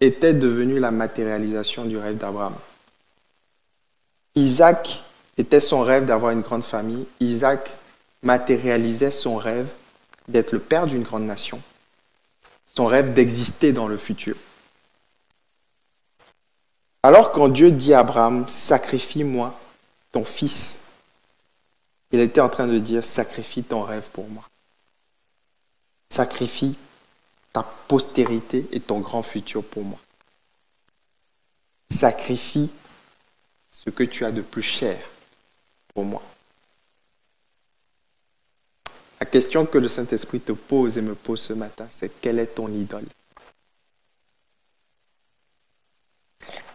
était 0.00 0.32
devenu 0.32 0.78
la 0.78 0.90
matérialisation 0.90 1.84
du 1.84 1.98
rêve 1.98 2.16
d'Abraham. 2.16 2.54
Isaac 4.36 5.02
était 5.36 5.60
son 5.60 5.82
rêve 5.82 6.06
d'avoir 6.06 6.32
une 6.32 6.40
grande 6.40 6.64
famille. 6.64 7.06
Isaac 7.20 7.70
matérialisait 8.22 9.10
son 9.10 9.36
rêve 9.36 9.68
d'être 10.28 10.52
le 10.52 10.60
père 10.60 10.86
d'une 10.86 11.02
grande 11.02 11.26
nation, 11.26 11.60
son 12.74 12.86
rêve 12.86 13.12
d'exister 13.12 13.72
dans 13.74 13.86
le 13.86 13.98
futur. 13.98 14.36
Alors 17.02 17.32
quand 17.32 17.48
Dieu 17.48 17.70
dit 17.70 17.92
à 17.92 18.00
Abraham, 18.00 18.48
sacrifie-moi 18.48 19.54
ton 20.12 20.24
fils, 20.24 20.84
il 22.10 22.20
était 22.20 22.40
en 22.40 22.48
train 22.48 22.66
de 22.66 22.78
dire, 22.78 23.04
sacrifie 23.04 23.62
ton 23.62 23.82
rêve 23.82 24.10
pour 24.10 24.28
moi. 24.28 24.48
Sacrifie 26.08 26.76
ta 27.52 27.62
postérité 27.62 28.66
et 28.72 28.80
ton 28.80 29.00
grand 29.00 29.22
futur 29.22 29.62
pour 29.62 29.84
moi. 29.84 29.98
Sacrifie 31.90 32.70
ce 33.70 33.90
que 33.90 34.04
tu 34.04 34.24
as 34.24 34.32
de 34.32 34.42
plus 34.42 34.62
cher 34.62 34.98
pour 35.94 36.04
moi. 36.04 36.22
La 39.20 39.26
question 39.26 39.66
que 39.66 39.78
le 39.78 39.88
Saint-Esprit 39.88 40.40
te 40.40 40.52
pose 40.52 40.96
et 40.96 41.02
me 41.02 41.14
pose 41.14 41.40
ce 41.40 41.52
matin, 41.52 41.86
c'est 41.90 42.20
quelle 42.20 42.38
est 42.38 42.54
ton 42.54 42.72
idole? 42.72 43.06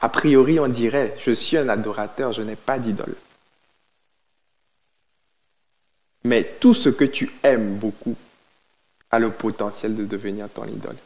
A 0.01 0.09
priori, 0.09 0.59
on 0.59 0.67
dirait, 0.67 1.15
je 1.19 1.31
suis 1.31 1.57
un 1.57 1.69
adorateur, 1.69 2.33
je 2.33 2.41
n'ai 2.41 2.55
pas 2.55 2.79
d'idole. 2.79 3.15
Mais 6.25 6.43
tout 6.59 6.73
ce 6.73 6.89
que 6.89 7.05
tu 7.05 7.31
aimes 7.43 7.77
beaucoup 7.77 8.15
a 9.11 9.19
le 9.19 9.31
potentiel 9.31 9.95
de 9.95 10.05
devenir 10.05 10.49
ton 10.49 10.65
idole. 10.65 10.97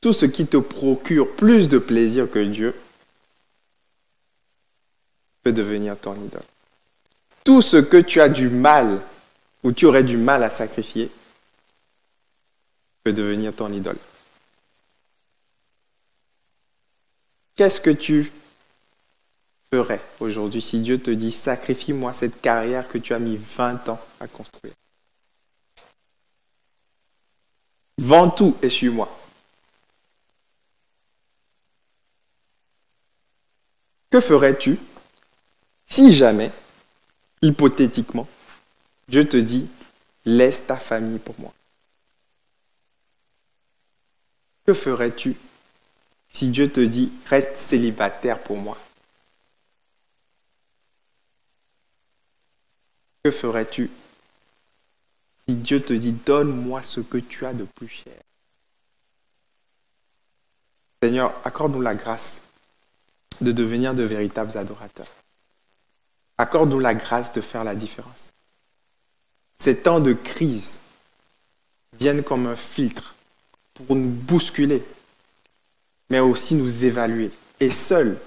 Tout 0.00 0.12
ce 0.12 0.26
qui 0.26 0.46
te 0.46 0.56
procure 0.56 1.30
plus 1.36 1.68
de 1.68 1.78
plaisir 1.78 2.30
que 2.30 2.42
Dieu 2.42 2.74
peut 5.42 5.52
devenir 5.52 5.98
ton 5.98 6.14
idole. 6.14 6.42
Tout 7.44 7.62
ce 7.62 7.76
que 7.76 7.98
tu 7.98 8.20
as 8.20 8.28
du 8.28 8.48
mal 8.48 9.00
ou 9.62 9.72
tu 9.72 9.86
aurais 9.86 10.04
du 10.04 10.16
mal 10.16 10.42
à 10.42 10.50
sacrifier 10.50 11.10
peut 13.04 13.12
devenir 13.12 13.54
ton 13.54 13.72
idole. 13.72 13.98
Qu'est-ce 17.60 17.82
que 17.82 17.90
tu 17.90 18.32
ferais 19.70 20.00
aujourd'hui 20.18 20.62
si 20.62 20.80
Dieu 20.80 20.98
te 20.98 21.10
dit 21.10 21.30
sacrifie-moi 21.30 22.14
cette 22.14 22.40
carrière 22.40 22.88
que 22.88 22.96
tu 22.96 23.12
as 23.12 23.18
mis 23.18 23.36
20 23.36 23.90
ans 23.90 24.00
à 24.18 24.26
construire? 24.28 24.72
Vends 27.98 28.30
tout 28.30 28.56
et 28.62 28.70
suis-moi. 28.70 29.14
Que 34.08 34.22
ferais-tu 34.22 34.78
si 35.86 36.14
jamais, 36.14 36.50
hypothétiquement, 37.42 38.26
Dieu 39.06 39.28
te 39.28 39.36
dit 39.36 39.68
laisse 40.24 40.66
ta 40.66 40.78
famille 40.78 41.18
pour 41.18 41.38
moi? 41.38 41.52
Que 44.64 44.72
ferais-tu 44.72 45.36
si 46.30 46.48
Dieu 46.48 46.70
te 46.70 46.80
dit, 46.80 47.12
reste 47.26 47.56
célibataire 47.56 48.38
pour 48.42 48.56
moi. 48.56 48.78
Que 53.22 53.30
ferais-tu? 53.30 53.90
Si 55.46 55.56
Dieu 55.56 55.82
te 55.82 55.92
dit, 55.92 56.12
donne-moi 56.12 56.82
ce 56.82 57.00
que 57.00 57.18
tu 57.18 57.44
as 57.44 57.52
de 57.52 57.64
plus 57.64 57.88
cher 57.88 58.14
Seigneur, 61.02 61.34
accorde-nous 61.44 61.80
la 61.80 61.94
grâce 61.94 62.42
de 63.40 63.52
devenir 63.52 63.94
de 63.94 64.02
véritables 64.02 64.56
adorateurs. 64.56 65.08
Accorde-nous 66.38 66.78
la 66.78 66.94
grâce 66.94 67.32
de 67.32 67.40
faire 67.40 67.64
la 67.64 67.74
différence. 67.74 68.32
Ces 69.58 69.82
temps 69.82 70.00
de 70.00 70.12
crise 70.12 70.80
viennent 71.98 72.22
comme 72.22 72.46
un 72.46 72.56
filtre 72.56 73.14
pour 73.74 73.96
nous 73.96 74.08
bousculer, 74.08 74.84
mais 76.10 76.18
aussi 76.18 76.56
nous 76.56 76.84
évaluer. 76.84 77.30
Et 77.60 77.70
seuls 77.70 78.18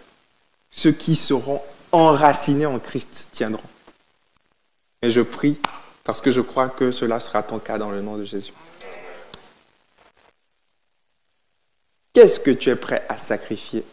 ceux 0.72 0.92
qui 0.92 1.16
seront 1.16 1.62
enracinés 1.92 2.66
en 2.66 2.80
Christ 2.80 3.30
tiendront. 3.32 3.62
Et 5.04 5.12
je 5.12 5.22
prie 5.22 5.58
parce 6.04 6.20
que 6.20 6.32
je 6.32 6.42
crois 6.42 6.70
que 6.70 6.92
cela 6.92 7.20
sera 7.20 7.44
ton 7.44 7.60
cas 7.60 7.78
dans 7.78 7.92
le 7.92 8.02
nom 8.02 8.18
de 8.18 8.24
Jésus. 8.24 8.54
Qu'est-ce 12.14 12.40
que 12.40 12.52
tu 12.52 12.70
es 12.70 12.76
prêt 12.76 13.06
à 13.10 13.18
sacrifier 13.18 13.84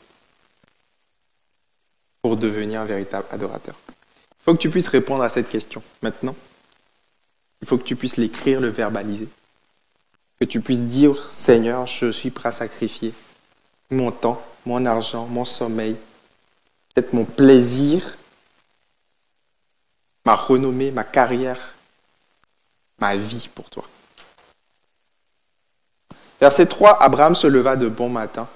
pour 2.23 2.37
devenir 2.37 2.81
un 2.81 2.85
véritable 2.85 3.27
adorateur? 3.31 3.75
Il 3.89 4.45
faut 4.45 4.55
que 4.55 4.61
tu 4.61 4.71
puisses 4.71 4.89
répondre 4.89 5.23
à 5.23 5.29
cette 5.29 5.49
question 5.49 5.83
maintenant. 6.03 6.37
Il 7.63 7.69
faut 7.69 7.77
que 7.77 7.85
tu 7.85 7.97
puisses 7.97 8.17
l'écrire, 8.17 8.61
le 8.61 8.69
verbaliser. 8.69 9.29
Que 10.39 10.47
tu 10.47 10.61
puisses 10.61 10.83
dire, 10.83 11.31
Seigneur, 11.31 11.87
je 11.87 12.11
suis 12.11 12.31
prêt 12.31 12.49
à 12.49 12.53
sacrifier 12.53 13.13
mon 13.91 14.11
temps, 14.11 14.43
mon 14.67 14.85
argent, 14.87 15.27
mon 15.27 15.45
sommeil, 15.45 15.97
peut-être 16.95 17.13
mon 17.13 17.25
plaisir, 17.25 18.17
ma 20.25 20.35
renommée, 20.35 20.91
ma 20.91 21.05
carrière, 21.05 21.75
ma 22.99 23.17
vie 23.17 23.49
pour 23.55 23.69
toi. 23.71 23.85
Verset 26.41 26.67
3, 26.67 27.03
Abraham 27.03 27.35
se 27.35 27.47
leva 27.47 27.77
de 27.77 27.89
bon 27.89 28.09
matin 28.09 28.49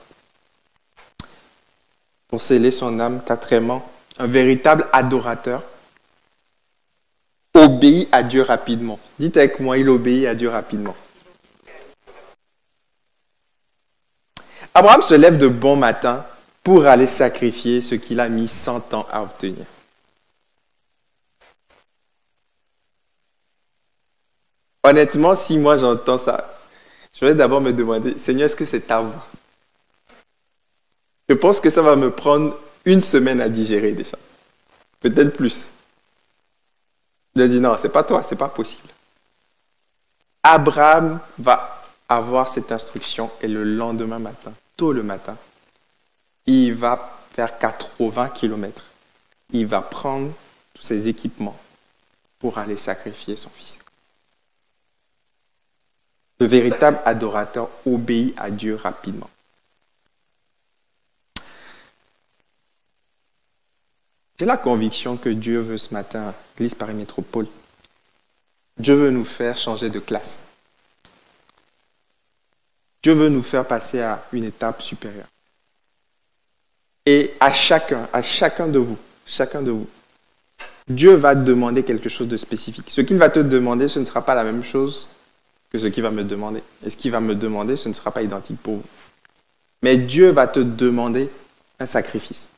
pour 2.28 2.40
sceller 2.40 2.70
son 2.70 2.98
âme 2.98 3.22
quatrièmement, 3.22 3.88
un 4.18 4.26
véritable 4.26 4.88
adorateur 4.92 5.62
obéit 7.54 8.08
à 8.10 8.22
Dieu 8.22 8.42
rapidement. 8.42 8.98
Dites 9.18 9.36
avec 9.36 9.60
moi, 9.60 9.78
il 9.78 9.88
obéit 9.88 10.26
à 10.26 10.34
Dieu 10.34 10.48
rapidement. 10.48 10.96
Abraham 14.74 15.02
se 15.02 15.14
lève 15.14 15.38
de 15.38 15.46
bon 15.48 15.76
matin 15.76 16.24
pour 16.64 16.86
aller 16.86 17.06
sacrifier 17.06 17.80
ce 17.80 17.94
qu'il 17.94 18.18
a 18.18 18.28
mis 18.28 18.48
100 18.48 18.94
ans 18.94 19.06
à 19.10 19.22
obtenir. 19.22 19.64
Honnêtement, 24.82 25.34
si 25.34 25.56
moi 25.58 25.76
j'entends 25.76 26.18
ça, 26.18 26.58
je 27.12 27.24
vais 27.24 27.34
d'abord 27.34 27.60
me 27.60 27.72
demander, 27.72 28.18
Seigneur, 28.18 28.46
est-ce 28.46 28.56
que 28.56 28.64
c'est 28.64 28.80
ta 28.80 29.00
voix? 29.00 29.26
Je 31.28 31.34
pense 31.34 31.60
que 31.60 31.70
ça 31.70 31.80
va 31.80 31.96
me 31.96 32.10
prendre 32.10 32.58
une 32.84 33.00
semaine 33.00 33.40
à 33.40 33.48
digérer 33.48 33.92
déjà. 33.92 34.18
Peut-être 35.00 35.36
plus. 35.36 35.70
Je 37.36 37.42
dit, 37.42 37.60
non, 37.60 37.76
c'est 37.78 37.88
pas 37.88 38.04
toi, 38.04 38.22
c'est 38.22 38.36
pas 38.36 38.48
possible. 38.48 38.88
Abraham 40.42 41.18
va 41.38 41.82
avoir 42.08 42.48
cette 42.48 42.70
instruction 42.70 43.30
et 43.40 43.48
le 43.48 43.64
lendemain 43.64 44.18
matin, 44.18 44.52
tôt 44.76 44.92
le 44.92 45.02
matin, 45.02 45.36
il 46.46 46.74
va 46.74 47.18
faire 47.30 47.58
80 47.58 48.28
km. 48.28 48.84
Il 49.50 49.66
va 49.66 49.80
prendre 49.80 50.32
tous 50.74 50.82
ses 50.82 51.08
équipements 51.08 51.58
pour 52.38 52.58
aller 52.58 52.76
sacrifier 52.76 53.36
son 53.36 53.50
fils. 53.50 53.78
Le 56.40 56.46
véritable 56.46 57.00
adorateur 57.04 57.70
obéit 57.86 58.34
à 58.36 58.50
Dieu 58.50 58.74
rapidement. 58.76 59.30
J'ai 64.38 64.46
la 64.46 64.56
conviction 64.56 65.16
que 65.16 65.28
Dieu 65.28 65.60
veut 65.60 65.78
ce 65.78 65.94
matin, 65.94 66.34
Église 66.56 66.74
Paris 66.74 66.94
Métropole, 66.94 67.46
Dieu 68.76 68.94
veut 68.94 69.10
nous 69.10 69.24
faire 69.24 69.56
changer 69.56 69.90
de 69.90 70.00
classe. 70.00 70.53
Dieu 73.04 73.12
veut 73.12 73.28
nous 73.28 73.42
faire 73.42 73.66
passer 73.66 74.00
à 74.00 74.24
une 74.32 74.44
étape 74.44 74.80
supérieure. 74.80 75.26
Et 77.04 77.34
à 77.38 77.52
chacun, 77.52 78.08
à 78.14 78.22
chacun 78.22 78.66
de 78.66 78.78
vous, 78.78 78.96
chacun 79.26 79.60
de 79.60 79.72
vous, 79.72 79.86
Dieu 80.88 81.12
va 81.12 81.34
demander 81.34 81.82
quelque 81.82 82.08
chose 82.08 82.28
de 82.28 82.38
spécifique. 82.38 82.86
Ce 82.88 83.02
qu'il 83.02 83.18
va 83.18 83.28
te 83.28 83.40
demander, 83.40 83.88
ce 83.88 83.98
ne 83.98 84.06
sera 84.06 84.24
pas 84.24 84.34
la 84.34 84.42
même 84.42 84.64
chose 84.64 85.10
que 85.70 85.76
ce 85.76 85.88
qu'il 85.88 86.02
va 86.02 86.10
me 86.10 86.24
demander. 86.24 86.62
Et 86.82 86.88
ce 86.88 86.96
qu'il 86.96 87.10
va 87.10 87.20
me 87.20 87.34
demander, 87.34 87.76
ce 87.76 87.90
ne 87.90 87.92
sera 87.92 88.10
pas 88.10 88.22
identique 88.22 88.58
pour 88.62 88.76
vous. 88.76 88.84
Mais 89.82 89.98
Dieu 89.98 90.30
va 90.30 90.46
te 90.46 90.60
demander 90.60 91.28
un 91.78 91.84
sacrifice. 91.84 92.48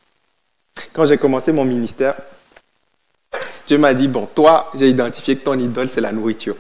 Quand 0.93 1.07
j'ai 1.07 1.19
commencé 1.19 1.51
mon 1.51 1.65
ministère, 1.65 2.15
Dieu 3.67 3.79
m'a 3.79 3.95
dit, 3.95 4.07
bon, 4.07 4.29
toi, 4.33 4.71
j'ai 4.77 4.91
identifié 4.91 5.37
que 5.37 5.43
ton 5.43 5.59
idole, 5.59 5.89
c'est 5.89 6.01
la 6.01 6.13
nourriture. 6.13 6.55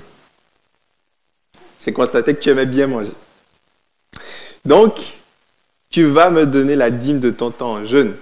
J'ai 1.84 1.92
constaté 1.92 2.34
que 2.34 2.40
tu 2.40 2.48
aimais 2.48 2.66
bien 2.66 2.88
manger. 2.88 3.12
Donc, 4.66 4.98
tu 5.90 6.04
vas 6.06 6.28
me 6.28 6.44
donner 6.44 6.74
la 6.74 6.90
dîme 6.90 7.20
de 7.20 7.30
ton 7.30 7.52
temps 7.52 7.74
en 7.74 7.84
jeûne. 7.84 8.16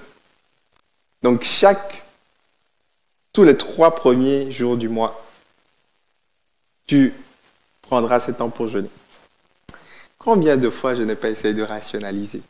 Donc, 1.22 1.42
chaque, 1.42 2.04
tous 3.32 3.44
les 3.44 3.56
trois 3.56 3.94
premiers 3.94 4.52
jours 4.52 4.76
du 4.76 4.90
mois, 4.90 5.24
tu 6.86 7.14
prendra 7.80 8.20
ce 8.20 8.30
temps 8.30 8.50
pour 8.50 8.68
jeûner. 8.68 8.90
Combien 10.18 10.58
de 10.58 10.68
fois 10.68 10.94
je 10.94 11.02
n'ai 11.02 11.14
pas 11.14 11.30
essayé 11.30 11.54
de 11.54 11.62
rationaliser? 11.62 12.42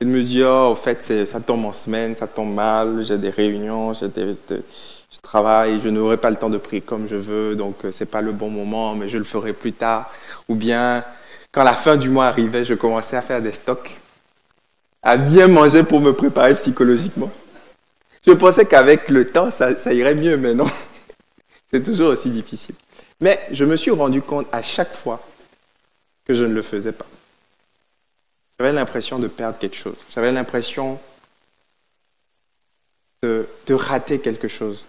Et 0.00 0.04
de 0.04 0.10
me 0.10 0.24
dire, 0.24 0.48
oh, 0.48 0.72
au 0.72 0.74
fait, 0.74 1.24
ça 1.24 1.38
tombe 1.38 1.64
en 1.64 1.72
semaine, 1.72 2.16
ça 2.16 2.26
tombe 2.26 2.52
mal, 2.52 3.04
j'ai 3.04 3.16
des 3.16 3.30
réunions, 3.30 3.94
je 3.94 4.06
travaille, 5.22 5.80
je 5.80 5.88
n'aurai 5.88 6.16
pas 6.16 6.30
le 6.30 6.36
temps 6.36 6.50
de 6.50 6.58
prier 6.58 6.82
comme 6.82 7.06
je 7.08 7.14
veux, 7.14 7.54
donc 7.54 7.84
euh, 7.84 7.92
ce 7.92 8.02
n'est 8.02 8.10
pas 8.10 8.20
le 8.20 8.32
bon 8.32 8.50
moment, 8.50 8.96
mais 8.96 9.08
je 9.08 9.18
le 9.18 9.24
ferai 9.24 9.52
plus 9.52 9.72
tard. 9.72 10.12
Ou 10.48 10.56
bien, 10.56 11.04
quand 11.56 11.64
la 11.64 11.74
fin 11.74 11.96
du 11.96 12.10
mois 12.10 12.26
arrivait, 12.26 12.66
je 12.66 12.74
commençais 12.74 13.16
à 13.16 13.22
faire 13.22 13.40
des 13.40 13.52
stocks, 13.52 13.98
à 15.02 15.16
bien 15.16 15.48
manger 15.48 15.84
pour 15.84 16.02
me 16.02 16.12
préparer 16.12 16.54
psychologiquement. 16.54 17.30
Je 18.26 18.32
pensais 18.32 18.66
qu'avec 18.66 19.08
le 19.08 19.26
temps, 19.26 19.50
ça, 19.50 19.72
irait 19.94 20.14
mieux, 20.14 20.36
mais 20.36 20.52
non. 20.52 20.66
C'est 21.72 21.82
toujours 21.82 22.10
aussi 22.10 22.28
difficile. 22.28 22.74
Mais 23.22 23.40
je 23.52 23.64
me 23.64 23.74
suis 23.76 23.90
rendu 23.90 24.20
compte 24.20 24.46
à 24.52 24.60
chaque 24.60 24.92
fois 24.92 25.26
que 26.26 26.34
je 26.34 26.44
ne 26.44 26.52
le 26.52 26.60
faisais 26.60 26.92
pas. 26.92 27.06
J'avais 28.60 28.72
l'impression 28.72 29.18
de 29.18 29.26
perdre 29.26 29.58
quelque 29.58 29.78
chose. 29.78 29.96
J'avais 30.14 30.32
l'impression 30.32 31.00
de, 33.22 33.46
rater 33.70 34.18
quelque 34.18 34.48
chose. 34.48 34.86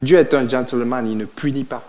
Dieu 0.00 0.16
est 0.16 0.32
un 0.32 0.48
gentleman, 0.48 1.06
il 1.06 1.18
ne 1.18 1.26
punit 1.26 1.64
pas. 1.64 1.84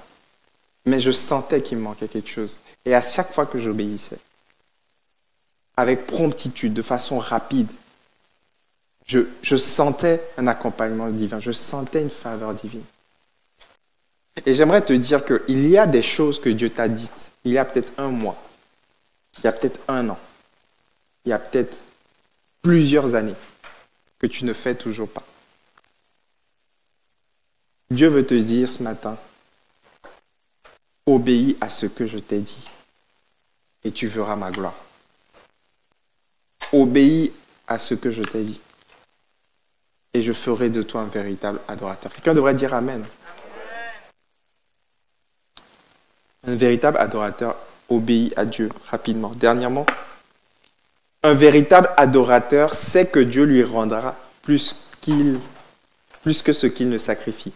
Mais 0.85 0.99
je 0.99 1.11
sentais 1.11 1.61
qu'il 1.61 1.77
me 1.77 1.83
manquait 1.83 2.09
quelque 2.09 2.29
chose. 2.29 2.59
Et 2.85 2.93
à 2.93 3.01
chaque 3.01 3.31
fois 3.31 3.45
que 3.45 3.59
j'obéissais, 3.59 4.19
avec 5.77 6.05
promptitude, 6.05 6.73
de 6.73 6.81
façon 6.81 7.19
rapide, 7.19 7.69
je 9.05 9.55
sentais 9.55 10.21
un 10.37 10.47
accompagnement 10.47 11.09
divin, 11.09 11.39
je 11.39 11.51
sentais 11.51 12.01
une 12.01 12.09
faveur 12.09 12.53
divine. 12.53 12.83
Et 14.45 14.53
j'aimerais 14.53 14.81
te 14.81 14.93
dire 14.93 15.23
qu'il 15.25 15.67
y 15.67 15.77
a 15.77 15.85
des 15.85 16.01
choses 16.01 16.39
que 16.39 16.49
Dieu 16.49 16.69
t'a 16.69 16.87
dites 16.87 17.29
il 17.45 17.51
y 17.51 17.57
a 17.57 17.65
peut-être 17.65 17.91
un 17.97 18.09
mois, 18.09 18.41
il 19.39 19.43
y 19.43 19.47
a 19.47 19.51
peut-être 19.51 19.79
un 19.87 20.09
an, 20.09 20.19
il 21.25 21.29
y 21.29 21.33
a 21.33 21.39
peut-être 21.39 21.83
plusieurs 22.61 23.15
années 23.15 23.35
que 24.17 24.27
tu 24.27 24.45
ne 24.45 24.53
fais 24.53 24.75
toujours 24.75 25.09
pas. 25.09 25.23
Dieu 27.89 28.07
veut 28.07 28.25
te 28.25 28.33
dire 28.33 28.67
ce 28.69 28.81
matin, 28.81 29.17
obéis 31.05 31.57
à 31.59 31.69
ce 31.69 31.85
que 31.85 32.07
je 32.07 32.17
t'ai 32.17 32.39
dit 32.39 32.69
et 33.83 33.91
tu 33.91 34.07
verras 34.07 34.35
ma 34.35 34.51
gloire. 34.51 34.75
Obéis 36.71 37.31
à 37.67 37.79
ce 37.79 37.93
que 37.93 38.11
je 38.11 38.23
t'ai 38.23 38.41
dit 38.41 38.61
et 40.13 40.21
je 40.21 40.33
ferai 40.33 40.69
de 40.69 40.81
toi 40.81 41.01
un 41.01 41.07
véritable 41.07 41.59
adorateur. 41.67 42.11
Quelqu'un 42.13 42.33
devrait 42.33 42.53
dire 42.53 42.73
Amen. 42.73 43.03
Un 46.45 46.55
véritable 46.55 46.97
adorateur 46.97 47.55
obéit 47.89 48.37
à 48.37 48.45
Dieu 48.45 48.69
rapidement. 48.89 49.29
Dernièrement, 49.29 49.85
un 51.23 51.33
véritable 51.33 51.89
adorateur 51.97 52.73
sait 52.75 53.07
que 53.07 53.19
Dieu 53.19 53.45
lui 53.45 53.63
rendra 53.63 54.15
plus, 54.41 54.87
qu'il, 55.01 55.39
que 56.23 56.53
ce 56.53 56.67
qu'il 56.67 56.89
ne 56.89 56.97
sacrifie. 56.97 57.53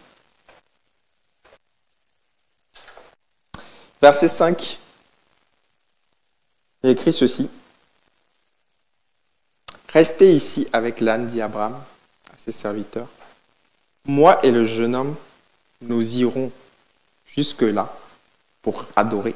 Verset 4.00 4.28
5, 4.28 4.78
il 6.82 6.90
écrit 6.90 7.12
ceci. 7.12 7.50
Restez 9.88 10.32
ici 10.32 10.66
avec 10.72 11.00
l'âne, 11.00 11.26
dit 11.26 11.40
Abraham 11.40 11.74
à 11.74 12.38
ses 12.38 12.52
serviteurs. 12.52 13.08
Moi 14.04 14.38
et 14.44 14.50
le 14.50 14.64
jeune 14.64 14.94
homme 14.94 15.16
nous 15.80 16.18
irons 16.18 16.50
jusque-là 17.26 17.96
pour 18.62 18.86
adorer 18.96 19.34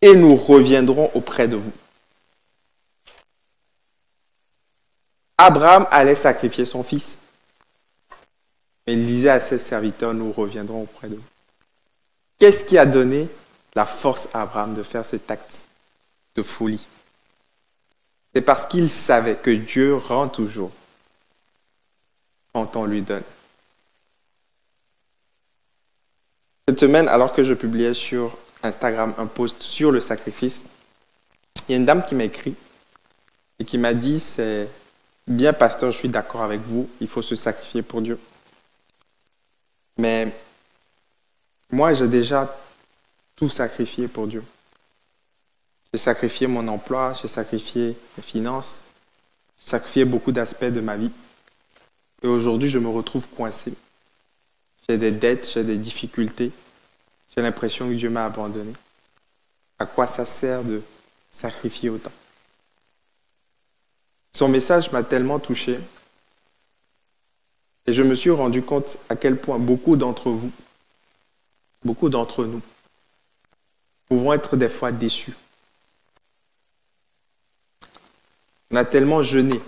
et 0.00 0.14
nous 0.14 0.36
reviendrons 0.36 1.10
auprès 1.14 1.48
de 1.48 1.56
vous. 1.56 1.72
Abraham 5.38 5.86
allait 5.90 6.14
sacrifier 6.14 6.64
son 6.64 6.82
fils. 6.82 7.18
Mais 8.86 8.94
il 8.94 9.06
disait 9.06 9.30
à 9.30 9.40
ses 9.40 9.58
serviteurs, 9.58 10.14
nous 10.14 10.32
reviendrons 10.32 10.82
auprès 10.82 11.08
de 11.08 11.16
vous. 11.16 11.22
Qu'est-ce 12.38 12.64
qui 12.64 12.78
a 12.78 12.86
donné 12.86 13.28
la 13.74 13.84
force 13.84 14.28
à 14.32 14.42
Abraham 14.42 14.74
de 14.74 14.82
faire 14.82 15.04
cet 15.04 15.30
acte? 15.30 15.65
De 16.36 16.42
folie 16.42 16.86
C'est 18.34 18.42
parce 18.42 18.66
qu'il 18.66 18.90
savait 18.90 19.36
que 19.36 19.50
Dieu 19.50 19.96
rend 19.96 20.28
toujours 20.28 20.70
quand 22.52 22.76
on 22.76 22.84
lui 22.84 23.02
donne. 23.02 23.22
Cette 26.68 26.80
semaine, 26.80 27.08
alors 27.08 27.32
que 27.32 27.44
je 27.44 27.54
publiais 27.54 27.94
sur 27.94 28.36
Instagram 28.62 29.14
un 29.18 29.26
post 29.26 29.62
sur 29.62 29.90
le 29.90 30.00
sacrifice, 30.00 30.64
il 31.68 31.72
y 31.72 31.74
a 31.74 31.78
une 31.78 31.84
dame 31.84 32.04
qui 32.04 32.14
m'a 32.14 32.24
écrit 32.24 32.54
et 33.58 33.64
qui 33.64 33.78
m'a 33.78 33.94
dit, 33.94 34.20
c'est 34.20 34.68
bien 35.26 35.52
pasteur, 35.52 35.90
je 35.90 35.98
suis 35.98 36.08
d'accord 36.08 36.42
avec 36.42 36.60
vous, 36.60 36.88
il 37.00 37.08
faut 37.08 37.22
se 37.22 37.36
sacrifier 37.36 37.82
pour 37.82 38.02
Dieu. 38.02 38.18
Mais 39.98 40.32
moi, 41.70 41.92
j'ai 41.92 42.08
déjà 42.08 42.56
tout 43.34 43.48
sacrifié 43.48 44.08
pour 44.08 44.26
Dieu. 44.26 44.42
J'ai 45.96 46.02
sacrifié 46.02 46.46
mon 46.46 46.68
emploi, 46.68 47.14
j'ai 47.14 47.26
sacrifié 47.26 47.96
mes 48.18 48.22
finances, 48.22 48.84
j'ai 49.58 49.70
sacrifié 49.70 50.04
beaucoup 50.04 50.30
d'aspects 50.30 50.66
de 50.66 50.82
ma 50.82 50.94
vie. 50.94 51.10
Et 52.22 52.26
aujourd'hui, 52.26 52.68
je 52.68 52.78
me 52.78 52.88
retrouve 52.88 53.26
coincé. 53.28 53.72
J'ai 54.86 54.98
des 54.98 55.10
dettes, 55.10 55.50
j'ai 55.50 55.64
des 55.64 55.78
difficultés. 55.78 56.52
J'ai 57.34 57.40
l'impression 57.40 57.88
que 57.88 57.94
Dieu 57.94 58.10
m'a 58.10 58.26
abandonné. 58.26 58.74
À 59.78 59.86
quoi 59.86 60.06
ça 60.06 60.26
sert 60.26 60.64
de 60.64 60.82
sacrifier 61.30 61.88
autant? 61.88 62.12
Son 64.34 64.48
message 64.48 64.92
m'a 64.92 65.02
tellement 65.02 65.38
touché. 65.38 65.80
Et 67.86 67.94
je 67.94 68.02
me 68.02 68.14
suis 68.14 68.28
rendu 68.30 68.60
compte 68.60 68.98
à 69.08 69.16
quel 69.16 69.38
point 69.38 69.58
beaucoup 69.58 69.96
d'entre 69.96 70.28
vous, 70.28 70.52
beaucoup 71.86 72.10
d'entre 72.10 72.44
nous, 72.44 72.60
pouvons 74.10 74.34
être 74.34 74.58
des 74.58 74.68
fois 74.68 74.92
déçus. 74.92 75.32
On 78.70 78.76
a 78.76 78.84
tellement 78.84 79.22
jeûné, 79.22 79.60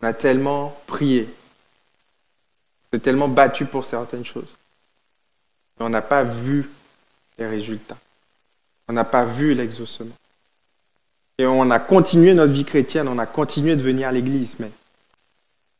on 0.00 0.06
a 0.06 0.12
tellement 0.12 0.80
prié, 0.86 1.28
on 1.32 2.96
s'est 2.96 3.02
tellement 3.02 3.28
battu 3.28 3.66
pour 3.66 3.84
certaines 3.84 4.24
choses, 4.24 4.56
mais 5.78 5.86
on 5.86 5.90
n'a 5.90 6.02
pas 6.02 6.24
vu 6.24 6.68
les 7.38 7.46
résultats. 7.46 7.98
On 8.88 8.92
n'a 8.92 9.04
pas 9.04 9.24
vu 9.24 9.54
l'exaucement. 9.54 10.14
Et 11.38 11.46
on 11.46 11.70
a 11.70 11.78
continué 11.78 12.34
notre 12.34 12.52
vie 12.52 12.64
chrétienne, 12.64 13.08
on 13.08 13.18
a 13.18 13.26
continué 13.26 13.76
de 13.76 13.82
venir 13.82 14.08
à 14.08 14.12
l'église, 14.12 14.56
mais 14.58 14.70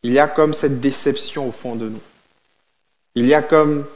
il 0.02 0.12
y 0.12 0.18
a 0.18 0.28
comme 0.28 0.52
cette 0.52 0.80
déception 0.80 1.48
au 1.48 1.52
fond 1.52 1.76
de 1.76 1.88
nous. 1.88 2.02
Il 3.14 3.26
y 3.26 3.34
a 3.34 3.42
comme 3.42 3.86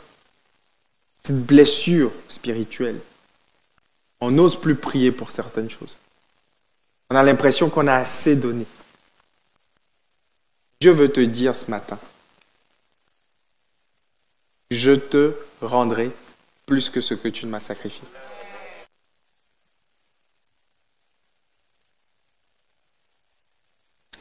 cette 1.22 1.44
blessure 1.44 2.12
spirituelle. 2.28 2.98
On 4.20 4.30
n'ose 4.30 4.58
plus 4.58 4.74
prier 4.74 5.12
pour 5.12 5.30
certaines 5.30 5.70
choses. 5.70 5.98
On 7.10 7.16
a 7.16 7.24
l'impression 7.24 7.68
qu'on 7.68 7.88
a 7.88 7.94
assez 7.94 8.36
donné. 8.36 8.64
Dieu 10.80 10.92
veut 10.92 11.10
te 11.10 11.20
dire 11.20 11.54
ce 11.54 11.68
matin, 11.68 11.98
je 14.70 14.92
te 14.92 15.34
rendrai 15.60 16.12
plus 16.66 16.88
que 16.88 17.00
ce 17.00 17.14
que 17.14 17.28
tu 17.28 17.46
m'as 17.46 17.60
sacrifié. 17.60 18.06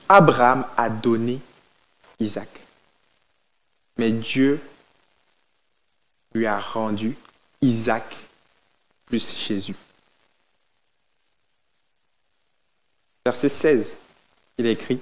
Abraham 0.09 0.65
a 0.75 0.89
donné 0.89 1.39
Isaac, 2.19 2.49
mais 3.97 4.11
Dieu 4.11 4.59
lui 6.33 6.47
a 6.47 6.59
rendu 6.59 7.15
Isaac 7.61 8.17
plus 9.05 9.35
Jésus. 9.37 9.75
Verset 13.25 13.49
16, 13.49 13.97
il 14.57 14.65
écrit, 14.65 14.99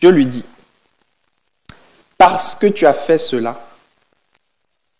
Dieu 0.00 0.10
lui 0.10 0.26
dit, 0.26 0.44
parce 2.16 2.54
que 2.54 2.66
tu 2.66 2.86
as 2.86 2.94
fait 2.94 3.18
cela, 3.18 3.68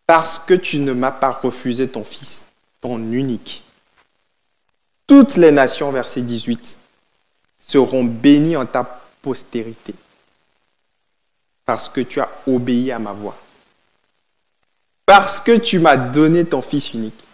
parce 0.07 0.38
que 0.38 0.55
tu 0.55 0.79
ne 0.79 0.93
m'as 0.93 1.12
pas 1.12 1.31
refusé 1.31 1.88
ton 1.88 2.05
fils, 2.05 2.47
ton 2.81 2.99
unique, 3.12 3.62
toutes 5.07 5.37
les 5.37 5.53
nations, 5.53 5.90
verset 5.93 6.23
18, 6.23 6.77
seront 7.59 8.05
bénies 8.05 8.57
en 8.57 8.67
ta 8.67 8.85
postérité, 9.23 9.95
parce 11.64 11.88
que 11.88 12.01
tu 12.01 12.21
as 12.21 12.31
obéi 12.47 12.93
à 12.93 12.99
ma 12.99 13.12
voix. 13.12 13.37
Parce 15.07 15.40
que 15.40 15.57
tu 15.57 15.79
m'as 15.79 15.97
donné 15.97 16.45
ton 16.45 16.62
Fils 16.62 16.95
unique, 16.95 17.25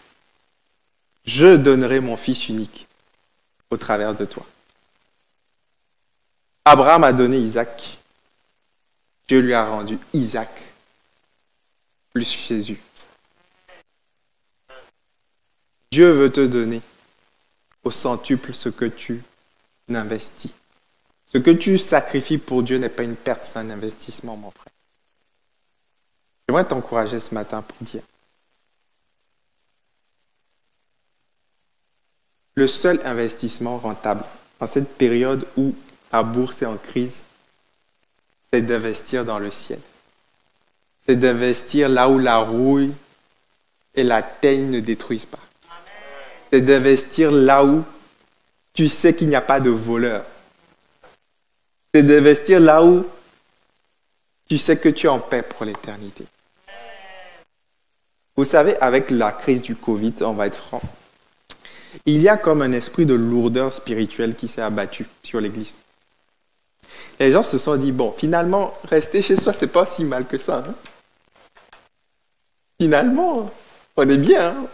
je 1.24 1.56
donnerai 1.56 2.00
mon 2.00 2.16
Fils 2.16 2.48
unique 2.48 2.88
au 3.70 3.76
travers 3.76 4.14
de 4.14 4.24
toi. 4.24 4.44
Abraham 6.64 7.04
a 7.04 7.12
donné 7.12 7.38
Isaac. 7.38 7.98
Dieu 9.28 9.40
lui 9.40 9.54
a 9.54 9.64
rendu 9.64 9.98
Isaac 10.12 10.50
plus 12.12 12.30
Jésus. 12.48 12.80
Dieu 15.90 16.12
veut 16.12 16.30
te 16.30 16.44
donner 16.44 16.82
au 17.82 17.90
centuple 17.90 18.54
ce 18.54 18.68
que 18.68 18.84
tu 18.84 19.22
n'investis. 19.88 20.52
Ce 21.32 21.38
que 21.38 21.50
tu 21.50 21.78
sacrifies 21.78 22.38
pour 22.38 22.62
Dieu 22.62 22.78
n'est 22.78 22.88
pas 22.88 23.04
une 23.04 23.16
perte, 23.16 23.44
c'est 23.44 23.58
un 23.58 23.70
investissement, 23.70 24.36
mon 24.36 24.50
frère. 24.50 24.72
J'aimerais 26.48 26.66
t'encourager 26.66 27.20
ce 27.20 27.34
matin 27.34 27.62
pour 27.62 27.76
dire 27.86 28.02
le 32.54 32.68
seul 32.68 33.00
investissement 33.04 33.78
rentable 33.78 34.24
en 34.58 34.66
cette 34.66 34.96
période 34.96 35.46
où 35.56 35.74
la 36.12 36.22
bourse 36.22 36.62
est 36.62 36.66
en 36.66 36.76
crise, 36.76 37.24
c'est 38.52 38.62
d'investir 38.62 39.24
dans 39.24 39.38
le 39.38 39.50
ciel. 39.50 39.78
C'est 41.06 41.16
d'investir 41.16 41.88
là 41.88 42.08
où 42.08 42.18
la 42.18 42.38
rouille 42.38 42.92
et 43.94 44.02
la 44.02 44.22
teigne 44.22 44.70
ne 44.70 44.80
détruisent 44.80 45.26
pas. 45.26 45.38
C'est 46.50 46.60
d'investir 46.60 47.30
là 47.30 47.64
où 47.64 47.84
tu 48.72 48.88
sais 48.88 49.14
qu'il 49.14 49.28
n'y 49.28 49.36
a 49.36 49.40
pas 49.40 49.60
de 49.60 49.70
voleur. 49.70 50.24
C'est 51.94 52.02
d'investir 52.02 52.60
là 52.60 52.84
où 52.84 53.06
tu 54.48 54.58
sais 54.58 54.78
que 54.78 54.88
tu 54.88 55.06
es 55.06 55.08
en 55.08 55.20
paix 55.20 55.42
pour 55.42 55.64
l'éternité. 55.64 56.24
Vous 58.36 58.44
savez, 58.44 58.76
avec 58.78 59.10
la 59.10 59.32
crise 59.32 59.62
du 59.62 59.76
Covid, 59.76 60.14
on 60.22 60.32
va 60.32 60.46
être 60.46 60.58
franc, 60.58 60.82
il 62.06 62.20
y 62.20 62.28
a 62.28 62.36
comme 62.36 62.62
un 62.62 62.72
esprit 62.72 63.06
de 63.06 63.14
lourdeur 63.14 63.72
spirituelle 63.72 64.34
qui 64.34 64.48
s'est 64.48 64.62
abattu 64.62 65.06
sur 65.22 65.40
l'Église. 65.40 65.76
Les 67.18 67.30
gens 67.30 67.42
se 67.42 67.58
sont 67.58 67.76
dit, 67.76 67.92
bon, 67.92 68.12
finalement, 68.16 68.74
rester 68.84 69.20
chez 69.22 69.36
soi, 69.36 69.52
c'est 69.52 69.66
pas 69.66 69.86
si 69.86 70.04
mal 70.04 70.26
que 70.26 70.38
ça. 70.38 70.64
Hein. 70.66 70.74
Finalement, 72.80 73.50
on 73.96 74.08
est 74.08 74.16
bien. 74.16 74.48
Hein. 74.48 74.66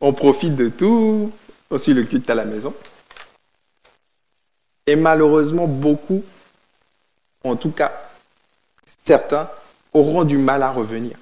on 0.00 0.12
profite 0.12 0.54
de 0.54 0.68
tout. 0.68 1.32
On 1.70 1.78
suit 1.78 1.94
le 1.94 2.04
culte 2.04 2.28
à 2.30 2.34
la 2.34 2.44
maison. 2.44 2.72
Et 4.86 4.94
malheureusement, 4.94 5.66
beaucoup, 5.66 6.22
en 7.44 7.56
tout 7.56 7.70
cas 7.70 7.92
certains, 9.04 9.48
auront 9.92 10.24
du 10.24 10.38
mal 10.38 10.62
à 10.62 10.70
revenir. 10.70 11.16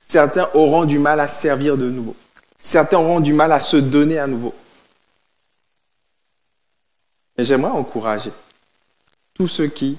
Certains 0.00 0.48
auront 0.54 0.84
du 0.84 0.98
mal 0.98 1.20
à 1.20 1.28
servir 1.28 1.76
de 1.76 1.90
nouveau. 1.90 2.16
Certains 2.66 2.98
auront 2.98 3.20
du 3.20 3.32
mal 3.32 3.52
à 3.52 3.60
se 3.60 3.76
donner 3.76 4.18
à 4.18 4.26
nouveau. 4.26 4.52
Mais 7.38 7.44
j'aimerais 7.44 7.70
encourager 7.70 8.32
tous 9.34 9.46
ceux 9.46 9.68
qui 9.68 9.96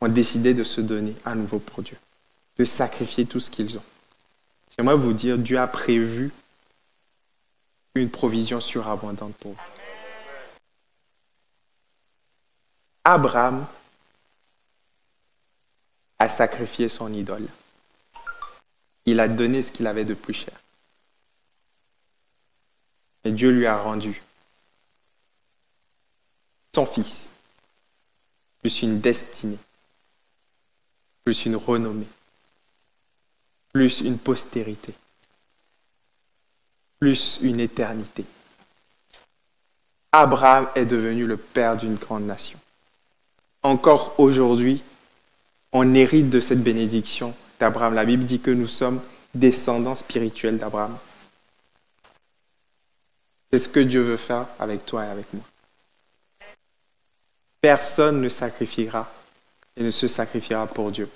ont 0.00 0.06
décidé 0.06 0.54
de 0.54 0.62
se 0.62 0.80
donner 0.80 1.16
à 1.24 1.34
nouveau 1.34 1.58
pour 1.58 1.82
Dieu, 1.82 1.96
de 2.56 2.64
sacrifier 2.64 3.26
tout 3.26 3.40
ce 3.40 3.50
qu'ils 3.50 3.78
ont. 3.78 3.82
J'aimerais 4.78 4.94
vous 4.94 5.12
dire, 5.12 5.38
Dieu 5.38 5.58
a 5.58 5.66
prévu 5.66 6.30
une 7.96 8.08
provision 8.08 8.60
surabondante 8.60 9.34
pour 9.34 9.54
vous. 9.54 9.58
Abraham 13.02 13.66
a 16.20 16.28
sacrifié 16.28 16.88
son 16.88 17.12
idole. 17.12 17.48
Il 19.06 19.20
a 19.20 19.28
donné 19.28 19.62
ce 19.62 19.72
qu'il 19.72 19.86
avait 19.86 20.04
de 20.04 20.14
plus 20.14 20.34
cher. 20.34 20.54
Et 23.24 23.32
Dieu 23.32 23.50
lui 23.50 23.66
a 23.66 23.76
rendu 23.76 24.22
son 26.74 26.84
fils, 26.84 27.30
plus 28.60 28.82
une 28.82 29.00
destinée 29.00 29.58
plus 31.26 31.44
une 31.44 31.56
renommée, 31.56 32.06
plus 33.72 34.00
une 34.00 34.16
postérité, 34.16 34.94
plus 37.00 37.40
une 37.42 37.58
éternité. 37.58 38.24
Abraham 40.12 40.68
est 40.76 40.86
devenu 40.86 41.26
le 41.26 41.36
père 41.36 41.76
d'une 41.76 41.96
grande 41.96 42.26
nation. 42.26 42.60
Encore 43.64 44.14
aujourd'hui, 44.20 44.84
on 45.72 45.96
hérite 45.96 46.30
de 46.30 46.38
cette 46.38 46.62
bénédiction 46.62 47.34
d'Abraham. 47.58 47.94
La 47.94 48.04
Bible 48.04 48.24
dit 48.24 48.40
que 48.40 48.50
nous 48.50 48.66
sommes 48.66 49.00
descendants 49.34 49.94
spirituels 49.94 50.58
d'Abraham. 50.58 50.96
C'est 53.50 53.58
ce 53.58 53.68
que 53.68 53.80
Dieu 53.80 54.02
veut 54.02 54.16
faire 54.16 54.46
avec 54.58 54.84
toi 54.84 55.04
et 55.04 55.08
avec 55.08 55.32
moi. 55.32 55.44
Personne 57.60 58.20
ne 58.20 58.28
sacrifiera 58.28 59.10
et 59.76 59.82
ne 59.82 59.90
se 59.90 60.08
sacrifiera 60.08 60.66
pour 60.66 60.90
Dieu 60.90 61.08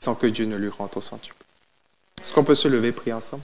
sans 0.00 0.14
que 0.14 0.26
Dieu 0.26 0.44
ne 0.44 0.56
lui 0.56 0.68
rende 0.68 0.90
au 0.96 1.00
centuple. 1.00 1.44
Est-ce 2.20 2.32
qu'on 2.32 2.44
peut 2.44 2.54
se 2.54 2.68
lever 2.68 2.88
et 2.88 2.92
prier 2.92 3.14
ensemble? 3.14 3.42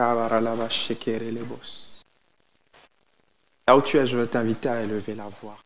Là 0.00 0.14
où 3.76 3.82
tu 3.82 3.98
es, 3.98 4.06
je 4.06 4.16
veux 4.16 4.28
t'inviter 4.28 4.68
à 4.68 4.82
élever 4.82 5.16
la 5.16 5.26
voix. 5.42 5.56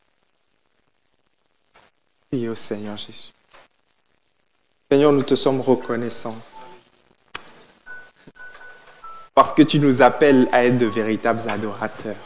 Priez 2.31 2.49
au 2.49 2.55
Seigneur 2.55 2.97
Jésus. 2.97 3.31
Seigneur, 4.91 5.13
nous 5.13 5.23
te 5.23 5.35
sommes 5.35 5.61
reconnaissants 5.61 6.39
parce 9.35 9.53
que 9.53 9.63
tu 9.63 9.79
nous 9.79 10.01
appelles 10.01 10.49
à 10.51 10.65
être 10.65 10.79
de 10.79 10.87
véritables 10.87 11.47
adorateurs. 11.51 12.17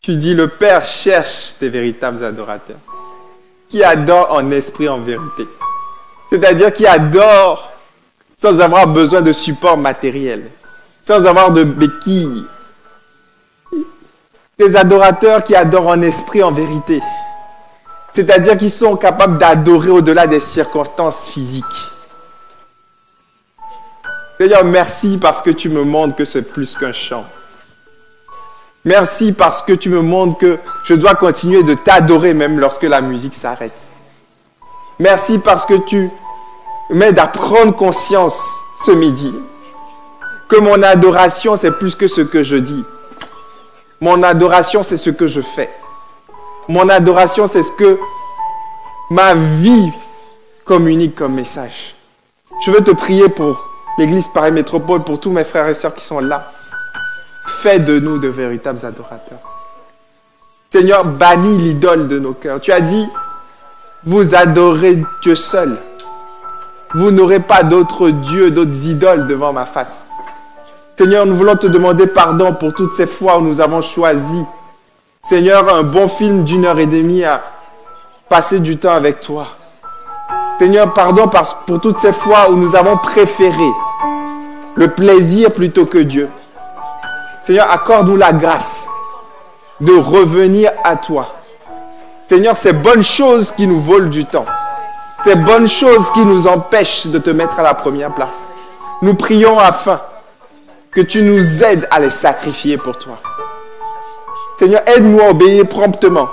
Tu 0.00 0.16
dis, 0.16 0.34
le 0.34 0.48
Père 0.48 0.82
cherche 0.82 1.54
des 1.60 1.68
véritables 1.68 2.24
adorateurs 2.24 2.80
qui 3.68 3.84
adorent 3.84 4.32
en 4.32 4.50
esprit, 4.50 4.88
en 4.88 5.00
vérité. 5.00 5.44
C'est-à-dire 6.28 6.72
qui 6.72 6.88
adorent 6.88 7.67
sans 8.40 8.60
avoir 8.60 8.86
besoin 8.86 9.20
de 9.20 9.32
support 9.32 9.76
matériel, 9.76 10.44
sans 11.02 11.26
avoir 11.26 11.50
de 11.50 11.64
béquilles. 11.64 12.44
Des 14.58 14.76
adorateurs 14.76 15.44
qui 15.44 15.54
adorent 15.54 15.88
en 15.88 16.02
esprit, 16.02 16.42
en 16.42 16.52
vérité. 16.52 17.00
C'est-à-dire 18.12 18.56
qu'ils 18.56 18.70
sont 18.70 18.96
capables 18.96 19.38
d'adorer 19.38 19.90
au-delà 19.90 20.26
des 20.26 20.40
circonstances 20.40 21.28
physiques. 21.28 21.64
Seigneur, 24.40 24.64
merci 24.64 25.18
parce 25.18 25.42
que 25.42 25.50
tu 25.50 25.68
me 25.68 25.82
montres 25.82 26.16
que 26.16 26.24
c'est 26.24 26.42
plus 26.42 26.76
qu'un 26.76 26.92
chant. 26.92 27.24
Merci 28.84 29.32
parce 29.32 29.62
que 29.62 29.72
tu 29.72 29.90
me 29.90 30.00
montres 30.00 30.38
que 30.38 30.58
je 30.84 30.94
dois 30.94 31.14
continuer 31.14 31.64
de 31.64 31.74
t'adorer 31.74 32.34
même 32.34 32.58
lorsque 32.58 32.84
la 32.84 33.00
musique 33.00 33.34
s'arrête. 33.34 33.90
Merci 35.00 35.38
parce 35.38 35.66
que 35.66 35.74
tu 35.74 36.10
m'aides 36.90 37.18
à 37.18 37.26
prendre 37.26 37.74
conscience 37.74 38.40
ce 38.84 38.90
midi 38.92 39.34
que 40.48 40.56
mon 40.56 40.82
adoration, 40.82 41.56
c'est 41.56 41.72
plus 41.72 41.94
que 41.94 42.06
ce 42.08 42.22
que 42.22 42.42
je 42.42 42.56
dis. 42.56 42.84
Mon 44.00 44.22
adoration, 44.22 44.82
c'est 44.82 44.96
ce 44.96 45.10
que 45.10 45.26
je 45.26 45.40
fais. 45.40 45.70
Mon 46.68 46.88
adoration, 46.88 47.46
c'est 47.46 47.62
ce 47.62 47.72
que 47.72 47.98
ma 49.10 49.34
vie 49.34 49.90
communique 50.64 51.14
comme 51.14 51.34
message. 51.34 51.94
Je 52.64 52.70
veux 52.70 52.82
te 52.82 52.90
prier 52.90 53.28
pour 53.28 53.68
l'Église 53.98 54.28
Paris 54.28 54.52
Métropole, 54.52 55.02
pour 55.02 55.20
tous 55.20 55.30
mes 55.30 55.44
frères 55.44 55.68
et 55.68 55.74
sœurs 55.74 55.94
qui 55.94 56.04
sont 56.04 56.20
là. 56.20 56.52
Fais 57.62 57.78
de 57.78 57.98
nous 57.98 58.18
de 58.18 58.28
véritables 58.28 58.84
adorateurs. 58.84 59.38
Seigneur, 60.70 61.04
bannis 61.04 61.58
l'idole 61.58 62.08
de 62.08 62.18
nos 62.18 62.34
cœurs. 62.34 62.60
Tu 62.60 62.72
as 62.72 62.80
dit, 62.80 63.06
vous 64.04 64.34
adorez 64.34 65.02
Dieu 65.22 65.34
seul. 65.34 65.78
Vous 66.94 67.10
n'aurez 67.10 67.40
pas 67.40 67.62
d'autres 67.62 68.10
dieux, 68.10 68.50
d'autres 68.50 68.86
idoles 68.86 69.26
devant 69.26 69.52
ma 69.52 69.66
face. 69.66 70.08
Seigneur, 70.96 71.26
nous 71.26 71.36
voulons 71.36 71.56
te 71.56 71.66
demander 71.66 72.06
pardon 72.06 72.54
pour 72.54 72.72
toutes 72.72 72.94
ces 72.94 73.06
fois 73.06 73.38
où 73.38 73.42
nous 73.42 73.60
avons 73.60 73.82
choisi, 73.82 74.42
Seigneur, 75.22 75.72
un 75.72 75.82
bon 75.82 76.08
film 76.08 76.44
d'une 76.44 76.64
heure 76.64 76.78
et 76.78 76.86
demie 76.86 77.24
à 77.24 77.42
passer 78.28 78.60
du 78.60 78.78
temps 78.78 78.94
avec 78.94 79.20
toi. 79.20 79.46
Seigneur, 80.58 80.92
pardon 80.94 81.30
pour 81.66 81.80
toutes 81.80 81.98
ces 81.98 82.12
fois 82.12 82.50
où 82.50 82.56
nous 82.56 82.74
avons 82.74 82.96
préféré 82.96 83.68
le 84.74 84.88
plaisir 84.88 85.52
plutôt 85.52 85.86
que 85.86 85.98
Dieu. 85.98 86.28
Seigneur, 87.44 87.70
accorde-nous 87.70 88.16
la 88.16 88.32
grâce 88.32 88.88
de 89.80 89.92
revenir 89.92 90.70
à 90.82 90.96
toi. 90.96 91.34
Seigneur, 92.26 92.56
ces 92.56 92.72
bonnes 92.72 93.02
choses 93.02 93.52
qui 93.52 93.66
nous 93.66 93.80
volent 93.80 94.08
du 94.08 94.24
temps, 94.24 94.46
ces 95.24 95.34
bonnes 95.34 95.68
choses 95.68 96.10
qui 96.12 96.24
nous 96.24 96.46
empêchent 96.46 97.06
de 97.06 97.18
te 97.18 97.30
mettre 97.30 97.58
à 97.58 97.62
la 97.62 97.74
première 97.74 98.12
place. 98.14 98.52
Nous 99.02 99.14
prions 99.14 99.58
afin 99.58 100.00
que 100.90 101.00
tu 101.00 101.22
nous 101.22 101.62
aides 101.64 101.86
à 101.90 102.00
les 102.00 102.10
sacrifier 102.10 102.78
pour 102.78 102.98
toi. 102.98 103.18
Seigneur, 104.58 104.82
aide-nous 104.86 105.20
à 105.20 105.30
obéir 105.30 105.66
promptement. 105.68 106.28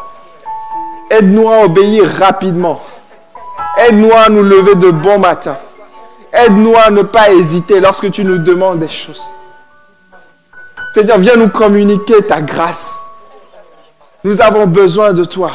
Aide-nous 1.09 1.49
à 1.49 1.65
obéir 1.65 2.09
rapidement. 2.19 2.81
Aide-nous 3.77 4.13
à 4.13 4.29
nous 4.29 4.41
lever 4.43 4.75
de 4.75 4.89
bon 4.89 5.19
matin. 5.19 5.57
Aide-nous 6.31 6.75
à 6.75 6.89
ne 6.89 7.03
pas 7.03 7.31
hésiter 7.31 7.79
lorsque 7.79 8.09
tu 8.11 8.23
nous 8.23 8.37
demandes 8.37 8.79
des 8.79 8.87
choses. 8.87 9.23
Seigneur, 10.93 11.17
viens 11.17 11.35
nous 11.35 11.49
communiquer 11.49 12.21
ta 12.23 12.41
grâce. 12.41 13.05
Nous 14.23 14.41
avons 14.41 14.65
besoin 14.65 15.13
de 15.13 15.23
toi. 15.23 15.51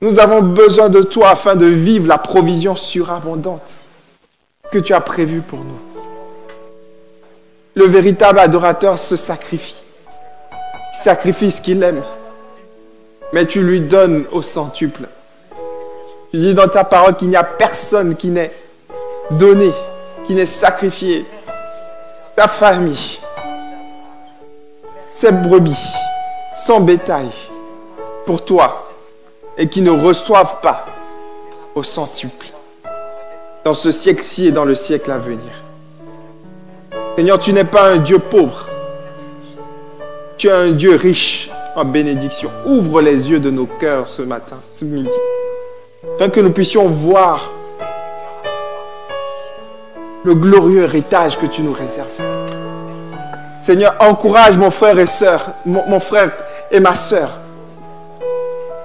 Nous 0.00 0.20
avons 0.20 0.42
besoin 0.42 0.88
de 0.88 1.02
toi 1.02 1.30
afin 1.30 1.56
de 1.56 1.66
vivre 1.66 2.06
la 2.06 2.18
provision 2.18 2.76
surabondante 2.76 3.80
que 4.70 4.78
tu 4.78 4.94
as 4.94 5.00
prévue 5.00 5.40
pour 5.40 5.58
nous. 5.58 5.80
Le 7.74 7.84
véritable 7.84 8.38
adorateur 8.38 8.96
se 8.96 9.16
sacrifie. 9.16 9.82
Sacrifie 10.92 11.50
ce 11.50 11.60
qu'il 11.60 11.82
aime. 11.82 12.02
Mais 13.32 13.44
tu 13.46 13.62
lui 13.62 13.80
donnes 13.80 14.24
au 14.30 14.40
centuple. 14.40 15.08
Tu 16.30 16.38
dis 16.38 16.54
dans 16.54 16.68
ta 16.68 16.84
parole 16.84 17.16
qu'il 17.16 17.28
n'y 17.28 17.36
a 17.36 17.44
personne 17.44 18.14
qui 18.14 18.30
n'ait 18.30 18.52
donné, 19.32 19.72
qui 20.26 20.34
n'ait 20.34 20.46
sacrifié 20.46 21.26
sa 22.36 22.46
famille, 22.46 23.18
ses 25.12 25.32
brebis, 25.32 25.88
son 26.52 26.80
bétail 26.80 27.30
pour 28.26 28.44
toi 28.44 28.87
et 29.58 29.68
qui 29.68 29.82
ne 29.82 29.90
reçoivent 29.90 30.60
pas 30.60 30.86
au 31.74 31.82
centuple 31.82 32.46
dans 33.64 33.74
ce 33.74 33.90
siècle-ci 33.90 34.46
et 34.46 34.52
dans 34.52 34.64
le 34.64 34.74
siècle 34.74 35.10
à 35.10 35.18
venir. 35.18 35.50
Seigneur, 37.16 37.38
tu 37.38 37.52
n'es 37.52 37.64
pas 37.64 37.90
un 37.90 37.96
Dieu 37.96 38.18
pauvre. 38.18 38.68
Tu 40.36 40.46
es 40.46 40.52
un 40.52 40.70
Dieu 40.70 40.94
riche 40.94 41.50
en 41.74 41.84
bénédiction. 41.84 42.50
Ouvre 42.64 43.02
les 43.02 43.30
yeux 43.30 43.40
de 43.40 43.50
nos 43.50 43.66
cœurs 43.66 44.08
ce 44.08 44.22
matin, 44.22 44.56
ce 44.72 44.84
midi, 44.84 45.08
afin 46.14 46.28
que 46.28 46.40
nous 46.40 46.52
puissions 46.52 46.86
voir 46.86 47.52
le 50.24 50.34
glorieux 50.34 50.82
héritage 50.84 51.38
que 51.38 51.46
tu 51.46 51.62
nous 51.62 51.72
réserves. 51.72 52.06
Seigneur, 53.62 53.96
encourage 54.00 54.56
mon 54.56 54.70
frère 54.70 54.98
et 54.98 55.06
soeur, 55.06 55.48
mon, 55.66 56.00
frère 56.00 56.32
et 56.70 56.80
ma 56.80 56.94
soeur, 56.94 57.40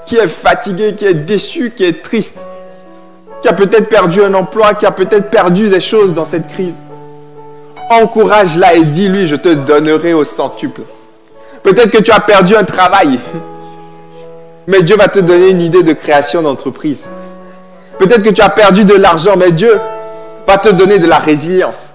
qui 0.06 0.18
est 0.18 0.28
fatigué, 0.28 0.94
qui 0.96 1.06
est 1.06 1.14
déçu, 1.14 1.74
qui 1.76 1.84
est 1.86 2.04
triste, 2.04 2.46
qui 3.42 3.48
a 3.48 3.54
peut-être 3.54 3.90
perdu 3.90 4.24
un 4.24 4.34
emploi, 4.34 4.74
qui 4.74 4.86
a 4.86 4.92
peut-être 4.92 5.30
perdu 5.30 5.70
des 5.70 5.82
choses 5.82 6.14
dans 6.14 6.26
cette 6.26 6.48
crise. 6.48 6.84
Encourage-la 7.90 8.76
et 8.76 8.86
dis-lui, 8.86 9.28
je 9.28 9.36
te 9.36 9.50
donnerai 9.50 10.14
au 10.14 10.24
centuple. 10.24 10.82
Peut-être 11.62 11.92
que 11.92 12.02
tu 12.02 12.12
as 12.12 12.20
perdu 12.20 12.56
un 12.56 12.64
travail, 12.64 13.20
mais 14.68 14.82
Dieu 14.84 14.96
va 14.96 15.08
te 15.08 15.20
donner 15.20 15.50
une 15.50 15.62
idée 15.62 15.84
de 15.84 15.94
création 15.94 16.42
d'entreprise. 16.42 17.06
Peut-être 18.00 18.24
que 18.24 18.30
tu 18.30 18.42
as 18.42 18.50
perdu 18.50 18.86
de 18.86 18.96
l'argent, 18.96 19.36
mais 19.38 19.52
Dieu 19.52 19.80
va 20.48 20.58
te 20.58 20.70
donner 20.70 21.00
de 21.00 21.08
la 21.08 21.20
résilience. 21.20 21.94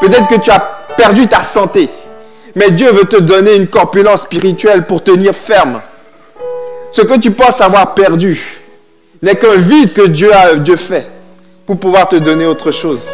Peut-être 0.00 0.28
que 0.28 0.36
tu 0.36 0.50
as 0.50 0.60
perdu 0.96 1.26
ta 1.26 1.42
santé, 1.42 1.88
mais 2.54 2.70
Dieu 2.70 2.90
veut 2.90 3.06
te 3.06 3.16
donner 3.16 3.56
une 3.56 3.66
corpulence 3.66 4.22
spirituelle 4.22 4.84
pour 4.84 5.02
tenir 5.02 5.34
ferme. 5.34 5.80
Ce 6.90 7.02
que 7.02 7.18
tu 7.18 7.30
penses 7.30 7.60
avoir 7.60 7.94
perdu 7.94 8.60
n'est 9.22 9.36
qu'un 9.36 9.56
vide 9.56 9.92
que 9.92 10.06
Dieu 10.06 10.32
a 10.34 10.48
fait 10.76 11.06
pour 11.66 11.78
pouvoir 11.78 12.08
te 12.08 12.16
donner 12.16 12.46
autre 12.46 12.70
chose. 12.70 13.10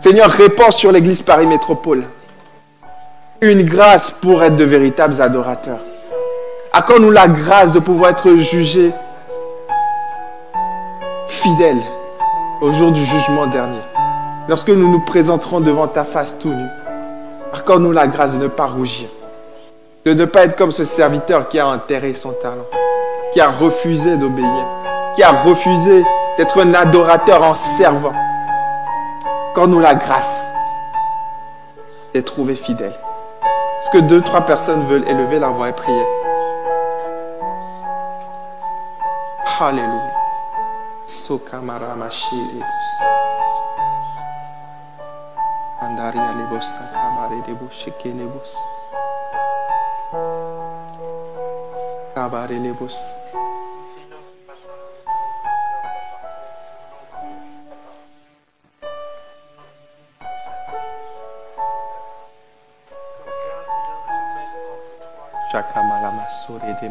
Seigneur, 0.00 0.30
réponds 0.30 0.70
sur 0.70 0.92
l'Église 0.92 1.22
Paris 1.22 1.46
Métropole. 1.46 2.04
Une 3.40 3.62
grâce 3.62 4.10
pour 4.10 4.42
être 4.42 4.56
de 4.56 4.64
véritables 4.64 5.20
adorateurs. 5.20 5.80
Accorde-nous 6.72 7.10
la 7.10 7.28
grâce 7.28 7.72
de 7.72 7.78
pouvoir 7.78 8.10
être 8.10 8.36
jugés 8.36 8.92
fidèle 11.28 11.78
au 12.60 12.72
jour 12.72 12.92
du 12.92 13.04
jugement 13.04 13.46
dernier. 13.46 13.80
Lorsque 14.48 14.68
nous 14.68 14.90
nous 14.90 15.00
présenterons 15.00 15.60
devant 15.60 15.88
ta 15.88 16.04
face 16.04 16.38
tout 16.38 16.52
nu, 16.52 16.66
accorde-nous 17.52 17.92
la 17.92 18.06
grâce 18.06 18.34
de 18.34 18.42
ne 18.42 18.48
pas 18.48 18.66
rougir, 18.66 19.08
de 20.06 20.14
ne 20.14 20.24
pas 20.24 20.44
être 20.44 20.54
comme 20.54 20.70
ce 20.70 20.84
serviteur 20.84 21.48
qui 21.48 21.58
a 21.58 21.66
enterré 21.66 22.14
son 22.14 22.30
talent, 22.34 22.66
qui 23.32 23.40
a 23.40 23.50
refusé 23.50 24.16
d'obéir, 24.16 24.64
qui 25.16 25.24
a 25.24 25.32
refusé 25.32 26.04
d'être 26.36 26.64
un 26.64 26.74
adorateur 26.74 27.42
en 27.42 27.56
servant. 27.56 28.12
Accorde-nous 29.50 29.80
la 29.80 29.96
grâce 29.96 30.52
d'être 32.14 32.26
trouvé 32.26 32.54
fidèle. 32.54 32.94
Est-ce 33.80 33.90
que 33.90 33.98
deux, 33.98 34.20
trois 34.20 34.42
personnes 34.42 34.86
veulent 34.86 35.08
élever 35.08 35.40
la 35.40 35.48
voix 35.48 35.70
et 35.70 35.72
prier 35.72 36.04
Alléluia. 39.58 40.12
Shekelebus. 52.16 52.16
Kabare 52.16 52.56
lebus. 52.56 52.96
Shakamala 65.52 66.10
masore 66.16 66.72
de 66.80 66.88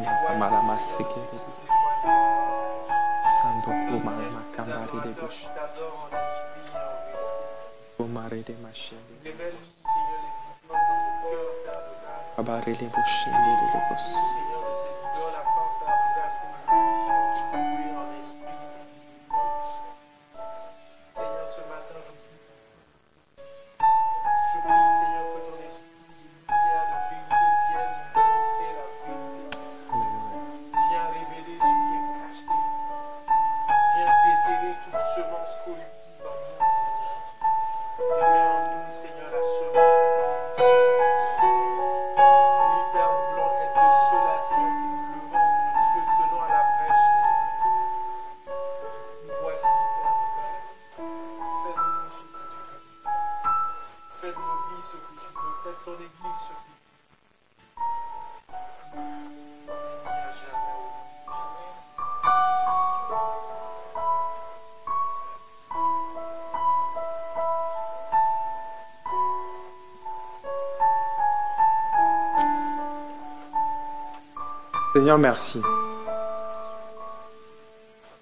Seigneur, 75.06 75.20
merci. 75.20 75.62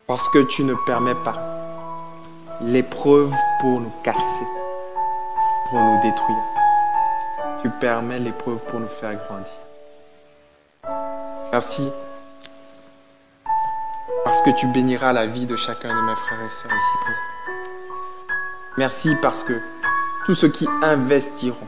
Parce 0.05 0.27
que 0.27 0.39
tu 0.39 0.65
ne 0.65 0.73
permets 0.85 1.15
pas 1.23 1.37
l'épreuve 2.59 3.33
pour 3.61 3.79
nous 3.79 3.93
casser, 4.03 4.45
pour 5.69 5.79
nous 5.79 6.01
détruire. 6.01 6.43
Tu 7.61 7.69
permets 7.69 8.19
l'épreuve 8.19 8.61
pour 8.65 8.81
nous 8.81 8.89
faire 8.89 9.15
grandir. 9.15 9.53
Merci. 11.53 11.89
Parce 14.25 14.41
que 14.41 14.49
tu 14.49 14.67
béniras 14.67 15.13
la 15.13 15.25
vie 15.25 15.45
de 15.45 15.55
chacun 15.55 15.87
de 15.87 16.01
mes 16.01 16.15
frères 16.17 16.41
et 16.41 16.51
sœurs 16.51 16.75
ici 16.75 16.97
présents. 16.99 17.55
Merci 18.77 19.15
parce 19.21 19.45
que 19.45 19.53
tous 20.25 20.35
ceux 20.35 20.49
qui 20.49 20.67
investiront, 20.81 21.67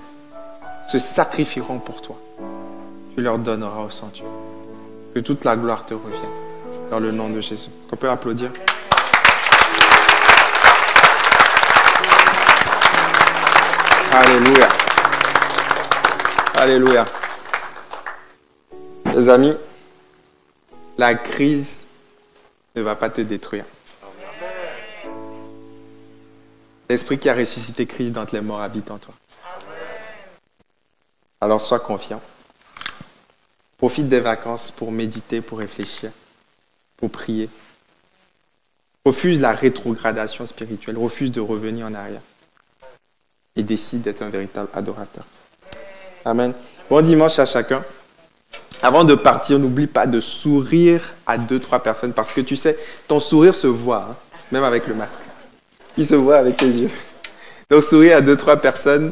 se 0.85 0.99
sacrifieront 0.99 1.79
pour 1.79 2.01
toi, 2.01 2.17
tu 3.15 3.21
leur 3.21 3.39
donneras 3.39 3.79
au 3.79 3.89
sanctuaire. 3.89 4.44
Que 5.15 5.21
toute 5.21 5.45
la 5.45 5.55
gloire 5.55 5.85
te 5.85 5.93
revienne. 5.93 6.89
Dans 6.89 6.99
le 6.99 7.09
nom 7.09 7.29
de 7.29 7.39
Jésus. 7.39 7.69
Est-ce 7.79 7.87
qu'on 7.87 7.95
peut 7.95 8.09
applaudir? 8.09 8.51
Alléluia. 14.11 14.67
Alléluia. 16.55 17.05
Les 19.15 19.29
amis, 19.29 19.55
la 20.97 21.15
crise 21.15 21.87
ne 22.75 22.81
va 22.81 22.97
pas 22.97 23.09
te 23.09 23.21
détruire. 23.21 23.63
L'esprit 26.89 27.17
qui 27.17 27.29
a 27.29 27.33
ressuscité 27.33 27.85
Christ 27.85 28.11
d'entre 28.11 28.35
les 28.35 28.41
morts 28.41 28.59
habite 28.59 28.91
en 28.91 28.97
toi. 28.97 29.13
Alors 31.39 31.61
sois 31.61 31.79
confiant. 31.79 32.21
Profite 33.85 34.09
des 34.09 34.19
vacances 34.19 34.71
pour 34.71 34.91
méditer, 34.91 35.41
pour 35.41 35.59
réfléchir, 35.59 36.09
pour 36.97 37.11
prier. 37.11 37.49
Refuse 39.05 39.41
la 39.41 39.51
rétrogradation 39.51 40.43
spirituelle, 40.47 40.97
refuse 40.97 41.31
de 41.31 41.39
revenir 41.39 41.85
en 41.85 41.93
arrière. 41.93 42.21
Et 43.55 43.61
décide 43.61 44.01
d'être 44.01 44.23
un 44.23 44.31
véritable 44.31 44.69
adorateur. 44.73 45.23
Amen. 46.25 46.53
Bon 46.89 46.99
dimanche 47.01 47.37
à 47.37 47.45
chacun. 47.45 47.85
Avant 48.81 49.03
de 49.03 49.13
partir, 49.13 49.59
n'oublie 49.59 49.85
pas 49.85 50.07
de 50.07 50.19
sourire 50.19 51.13
à 51.27 51.37
deux, 51.37 51.59
trois 51.59 51.83
personnes 51.83 52.13
parce 52.13 52.31
que 52.31 52.41
tu 52.41 52.55
sais, 52.55 52.79
ton 53.07 53.19
sourire 53.19 53.53
se 53.53 53.67
voit, 53.67 54.07
hein, 54.09 54.15
même 54.51 54.63
avec 54.63 54.87
le 54.87 54.95
masque. 54.95 55.19
Il 55.95 56.07
se 56.07 56.15
voit 56.15 56.37
avec 56.37 56.57
tes 56.57 56.65
yeux. 56.65 56.91
Donc 57.69 57.83
souris 57.83 58.13
à 58.13 58.21
deux, 58.21 58.35
trois 58.35 58.57
personnes. 58.57 59.11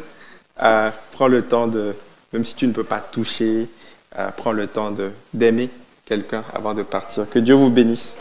Euh, 0.64 0.90
prends 1.12 1.28
le 1.28 1.44
temps 1.44 1.68
de, 1.68 1.94
même 2.32 2.44
si 2.44 2.56
tu 2.56 2.66
ne 2.66 2.74
peux 2.74 2.84
pas 2.84 3.02
toucher, 3.02 3.68
euh, 4.18 4.30
le 4.54 4.68
temps 4.68 4.94
d'aimer 5.34 5.70
quelqu'un 6.06 6.44
avant 6.54 6.74
de 6.74 6.84
partir. 6.84 7.30
Que 7.30 7.40
Dieu 7.40 7.56
vous 7.56 7.70
bénisse. 7.70 8.18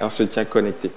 Et 0.00 0.04
on 0.04 0.10
se 0.10 0.22
tient 0.22 0.44
connecté. 0.44 0.90